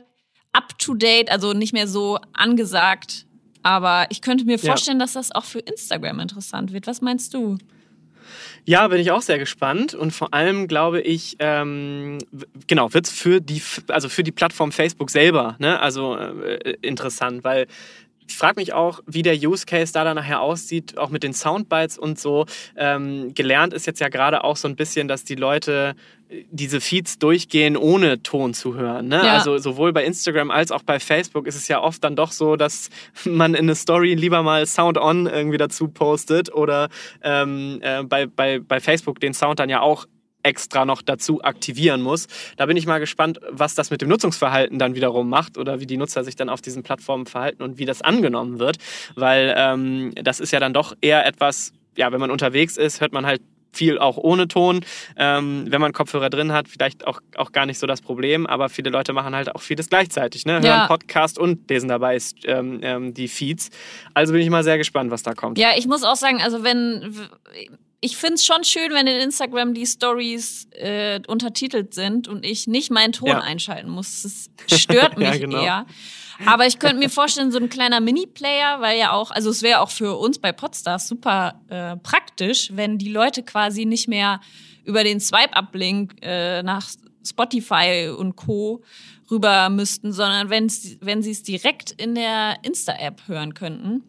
up 0.54 0.80
to 0.80 0.96
date, 0.96 1.30
also 1.30 1.54
nicht 1.54 1.74
mehr 1.74 1.88
so 1.88 2.18
angesagt. 2.34 3.28
Aber 3.62 4.08
ich 4.10 4.22
könnte 4.22 4.46
mir 4.46 4.58
vorstellen, 4.58 4.98
ja. 4.98 5.04
dass 5.04 5.14
das 5.14 5.32
auch 5.32 5.46
für 5.46 5.60
Instagram 5.60 6.20
interessant 6.20 6.74
wird. 6.74 6.88
Was 6.88 7.00
meinst 7.00 7.36
du? 7.36 7.60
Ja, 8.66 8.88
bin 8.88 9.00
ich 9.00 9.12
auch 9.12 9.22
sehr 9.22 9.40
gespannt. 9.40 9.94
Und 9.94 10.12
vor 10.12 10.34
allem 10.34 10.68
glaube 10.68 11.02
ich, 11.02 11.36
ähm, 11.40 12.20
genau, 12.68 12.94
wird 12.94 13.08
es 13.08 13.12
für 13.12 13.42
die, 13.42 13.62
also 13.90 14.08
für 14.08 14.24
die 14.24 14.32
Plattform 14.32 14.72
Facebook 14.72 15.10
selber, 15.10 15.56
ne, 15.60 15.80
also 15.80 16.16
äh, 16.16 16.76
interessant, 16.82 17.44
weil 17.44 17.68
ich 18.28 18.36
frage 18.36 18.60
mich 18.60 18.74
auch, 18.74 19.02
wie 19.06 19.22
der 19.22 19.36
Use 19.36 19.66
Case 19.66 19.94
da 19.94 20.04
dann 20.04 20.16
nachher 20.16 20.42
aussieht, 20.42 20.98
auch 20.98 21.10
mit 21.10 21.24
den 21.24 21.34
Soundbites 21.34 21.98
und 21.98 22.20
so. 22.20 22.46
Ähm, 22.76 23.34
gelernt 23.34 23.74
ist 23.74 23.88
jetzt 23.88 24.00
ja 24.00 24.10
gerade 24.10 24.44
auch 24.44 24.58
so 24.58 24.68
ein 24.68 24.76
bisschen, 24.76 25.08
dass 25.08 25.24
die 25.24 25.36
Leute 25.36 25.96
diese 26.52 26.82
Feeds 26.82 27.20
durchgehen, 27.20 27.78
ohne 27.78 28.22
Ton 28.24 28.54
zu 28.54 28.76
hören. 28.76 29.08
Ne? 29.08 29.18
Ja. 29.18 29.34
Also 29.34 29.58
sowohl 29.58 29.94
bei 29.94 30.04
Instagram 30.04 30.52
als 30.52 30.72
auch 30.72 30.84
bei 30.84 31.00
Facebook 31.00 31.48
ist 31.48 31.56
es 31.56 31.68
ja 31.68 31.82
oft 31.82 32.04
dann 32.04 32.16
doch 32.16 32.32
so, 32.32 32.56
dass 32.56 32.90
man 33.26 33.54
in 33.54 33.62
eine 33.62 33.76
Story 33.76 34.16
lieber 34.16 34.44
mal 34.44 34.66
Sound 34.66 34.98
on 34.98 35.28
irgendwie 35.28 35.58
dazu 35.58 35.88
postet 35.88 36.54
oder 36.54 36.90
ähm, 37.22 37.80
äh, 37.82 38.04
bei, 38.04 38.26
bei, 38.26 38.60
bei 38.60 38.80
Facebook 38.80 39.20
den 39.20 39.34
Sound 39.34 39.60
dann 39.60 39.70
ja 39.70 39.82
auch 39.82 40.06
extra 40.44 40.86
noch 40.86 41.02
dazu 41.02 41.44
aktivieren 41.44 42.02
muss. 42.02 42.28
Da 42.58 42.66
bin 42.66 42.78
ich 42.78 42.86
mal 42.86 43.00
gespannt, 43.00 43.40
was 43.50 43.76
das 43.76 43.90
mit 43.90 44.02
dem 44.02 44.10
Nutzungsverhalten 44.10 44.78
dann 44.78 44.96
wiederum 44.96 45.30
macht 45.30 45.58
oder 45.58 45.80
wie 45.80 45.88
die 45.88 45.98
Nutzer 45.98 46.24
sich 46.24 46.36
dann 46.36 46.50
auf 46.50 46.62
diesen 46.62 46.84
Plattformen 46.84 47.26
verhalten 47.26 47.64
und 47.64 47.78
wie 47.78 47.86
das 47.86 48.02
angenommen 48.02 48.60
wird, 48.60 48.78
weil 49.16 49.54
ähm, 49.58 50.14
das 50.16 50.40
ist 50.40 50.52
ja 50.52 50.60
dann 50.60 50.74
doch 50.74 50.94
eher 51.02 51.26
etwas, 51.26 51.72
ja, 51.98 52.12
wenn 52.12 52.20
man 52.20 52.32
unterwegs 52.32 52.78
ist, 52.78 53.02
hört 53.02 53.14
man 53.14 53.26
halt 53.26 53.42
viel 53.76 53.98
auch 53.98 54.18
ohne 54.18 54.48
Ton. 54.48 54.82
Ähm, 55.18 55.66
wenn 55.68 55.82
man 55.82 55.94
Kopfhörer 55.94 56.30
drin 56.30 56.52
hat, 56.52 56.68
vielleicht 56.68 57.08
auch, 57.08 57.20
auch 57.36 57.52
gar 57.52 57.66
nicht 57.66 57.80
so 57.80 57.88
das 57.88 58.02
Problem, 58.02 58.46
aber 58.46 58.70
viele 58.70 58.90
Leute 58.90 59.14
machen 59.14 59.36
halt 59.36 59.54
auch 59.54 59.62
vieles 59.62 59.90
gleichzeitig. 59.90 60.46
Ne? 60.46 60.54
Hören 60.54 60.64
ja. 60.64 60.88
Podcast 60.88 61.40
und 61.40 61.70
lesen 61.70 61.90
dabei 61.90 62.18
ähm, 62.46 62.80
ähm, 62.84 63.14
die 63.14 63.28
Feeds. 63.28 63.70
Also 64.14 64.34
bin 64.34 64.42
ich 64.42 64.50
mal 64.50 64.64
sehr 64.64 64.78
gespannt, 64.78 65.12
was 65.12 65.24
da 65.24 65.34
kommt. 65.34 65.58
Ja, 65.58 65.72
ich 65.76 65.88
muss 65.88 66.04
auch 66.04 66.16
sagen, 66.16 66.42
also 66.42 66.64
wenn 66.64 67.16
ich 68.04 68.18
finde 68.18 68.34
es 68.34 68.46
schon 68.46 68.66
schön, 68.66 68.92
wenn 68.92 69.08
in 69.08 69.18
Instagram 69.22 69.74
die 69.74 69.86
Stories 69.86 70.68
äh, 70.72 71.22
untertitelt 71.26 71.94
sind 71.94 72.28
und 72.28 72.44
ich 72.46 72.68
nicht 72.68 72.92
meinen 72.92 73.14
Ton 73.14 73.30
ja. 73.30 73.40
einschalten 73.40 73.90
muss. 73.90 74.50
Das 74.68 74.80
stört 74.82 75.18
mich 75.18 75.30
ja, 75.30 75.38
genau. 75.38 75.64
eher. 75.64 75.86
Aber 76.46 76.68
ich 76.68 76.80
könnte 76.80 76.98
mir 76.98 77.10
vorstellen, 77.10 77.54
so 77.54 77.60
ein 77.60 77.70
kleiner 77.70 78.02
Mini-Player, 78.02 78.82
weil 78.82 79.00
ja 79.00 79.14
auch, 79.14 79.32
also 79.32 79.50
es 79.50 79.62
wäre 79.62 79.80
auch 79.80 79.90
für 79.90 80.18
uns 80.18 80.38
bei 80.38 80.52
Podstars 80.52 81.08
super 81.08 81.62
äh, 81.70 81.96
praktisch, 81.96 82.72
wenn 82.74 82.98
die 82.98 83.10
Leute 83.10 83.42
quasi 83.42 83.86
nicht 83.86 84.10
mehr 84.10 84.42
über 84.84 85.06
den 85.06 85.22
Swipe-Up-Link 85.22 86.16
äh, 86.22 86.62
nach 86.62 86.90
Spotify 87.26 88.14
und 88.18 88.36
Co. 88.36 88.84
rüber 89.32 89.70
müssten, 89.70 90.12
sondern 90.12 90.50
wenn, 90.50 90.70
wenn 91.00 91.22
sie 91.22 91.32
es 91.32 91.44
direkt 91.44 91.92
in 91.92 92.16
der 92.16 92.58
Insta-App 92.64 93.30
hören 93.30 93.54
könnten. 93.54 94.04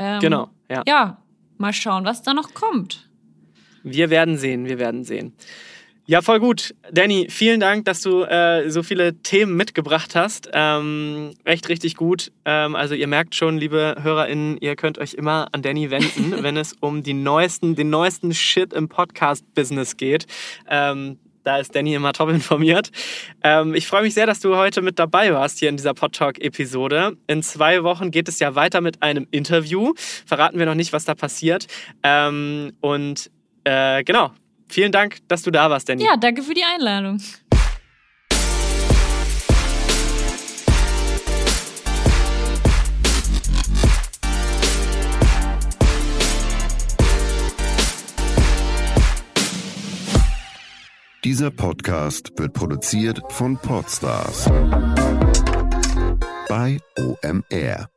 Ähm, 0.00 0.18
genau, 0.18 0.50
ja. 0.68 0.82
Ja, 0.84 1.22
mal 1.58 1.72
schauen, 1.72 2.04
was 2.04 2.22
da 2.24 2.34
noch 2.34 2.52
kommt. 2.52 3.05
Wir 3.88 4.10
werden 4.10 4.36
sehen, 4.36 4.66
wir 4.66 4.80
werden 4.80 5.04
sehen. 5.04 5.32
Ja, 6.06 6.20
voll 6.20 6.40
gut. 6.40 6.74
Danny, 6.92 7.28
vielen 7.30 7.60
Dank, 7.60 7.84
dass 7.84 8.00
du 8.00 8.22
äh, 8.22 8.68
so 8.68 8.82
viele 8.82 9.14
Themen 9.22 9.56
mitgebracht 9.56 10.16
hast. 10.16 10.50
Ähm, 10.52 11.34
echt 11.44 11.68
richtig 11.68 11.94
gut. 11.94 12.32
Ähm, 12.44 12.74
also 12.74 12.94
ihr 12.94 13.06
merkt 13.06 13.36
schon, 13.36 13.58
liebe 13.58 13.96
HörerInnen, 14.00 14.58
ihr 14.58 14.74
könnt 14.74 14.98
euch 14.98 15.14
immer 15.14 15.48
an 15.52 15.62
Danny 15.62 15.90
wenden, 15.90 16.34
wenn 16.42 16.56
es 16.56 16.74
um 16.80 17.04
die 17.04 17.14
neuesten, 17.14 17.76
den 17.76 17.90
neuesten 17.90 18.34
Shit 18.34 18.72
im 18.72 18.88
Podcast-Business 18.88 19.96
geht. 19.96 20.26
Ähm, 20.68 21.18
da 21.46 21.58
ist 21.58 21.76
Danny 21.76 21.94
immer 21.94 22.12
top 22.12 22.30
informiert. 22.30 22.90
Ähm, 23.44 23.74
ich 23.76 23.86
freue 23.86 24.02
mich 24.02 24.14
sehr, 24.14 24.26
dass 24.26 24.40
du 24.40 24.56
heute 24.56 24.82
mit 24.82 24.98
dabei 24.98 25.32
warst 25.32 25.60
hier 25.60 25.68
in 25.68 25.76
dieser 25.76 25.94
Podtalk-Episode. 25.94 27.16
In 27.28 27.42
zwei 27.44 27.84
Wochen 27.84 28.10
geht 28.10 28.28
es 28.28 28.40
ja 28.40 28.56
weiter 28.56 28.80
mit 28.80 29.00
einem 29.02 29.28
Interview. 29.30 29.92
Verraten 29.96 30.58
wir 30.58 30.66
noch 30.66 30.74
nicht, 30.74 30.92
was 30.92 31.04
da 31.04 31.14
passiert. 31.14 31.68
Ähm, 32.02 32.72
und 32.80 33.30
äh, 33.66 34.02
genau, 34.04 34.30
Vielen 34.68 34.92
Dank, 34.92 35.18
dass 35.28 35.42
du 35.42 35.50
da 35.50 35.70
warst, 35.70 35.88
Danny. 35.88 36.04
Ja, 36.04 36.16
danke 36.16 36.42
für 36.42 36.54
die 36.54 36.64
Einladung. 36.64 37.20
Dieser 51.24 51.50
Podcast 51.50 52.32
wird 52.36 52.52
produziert 52.52 53.20
von 53.30 53.56
Podstars 53.56 54.48
bei 56.48 56.78
OMR. 56.96 57.95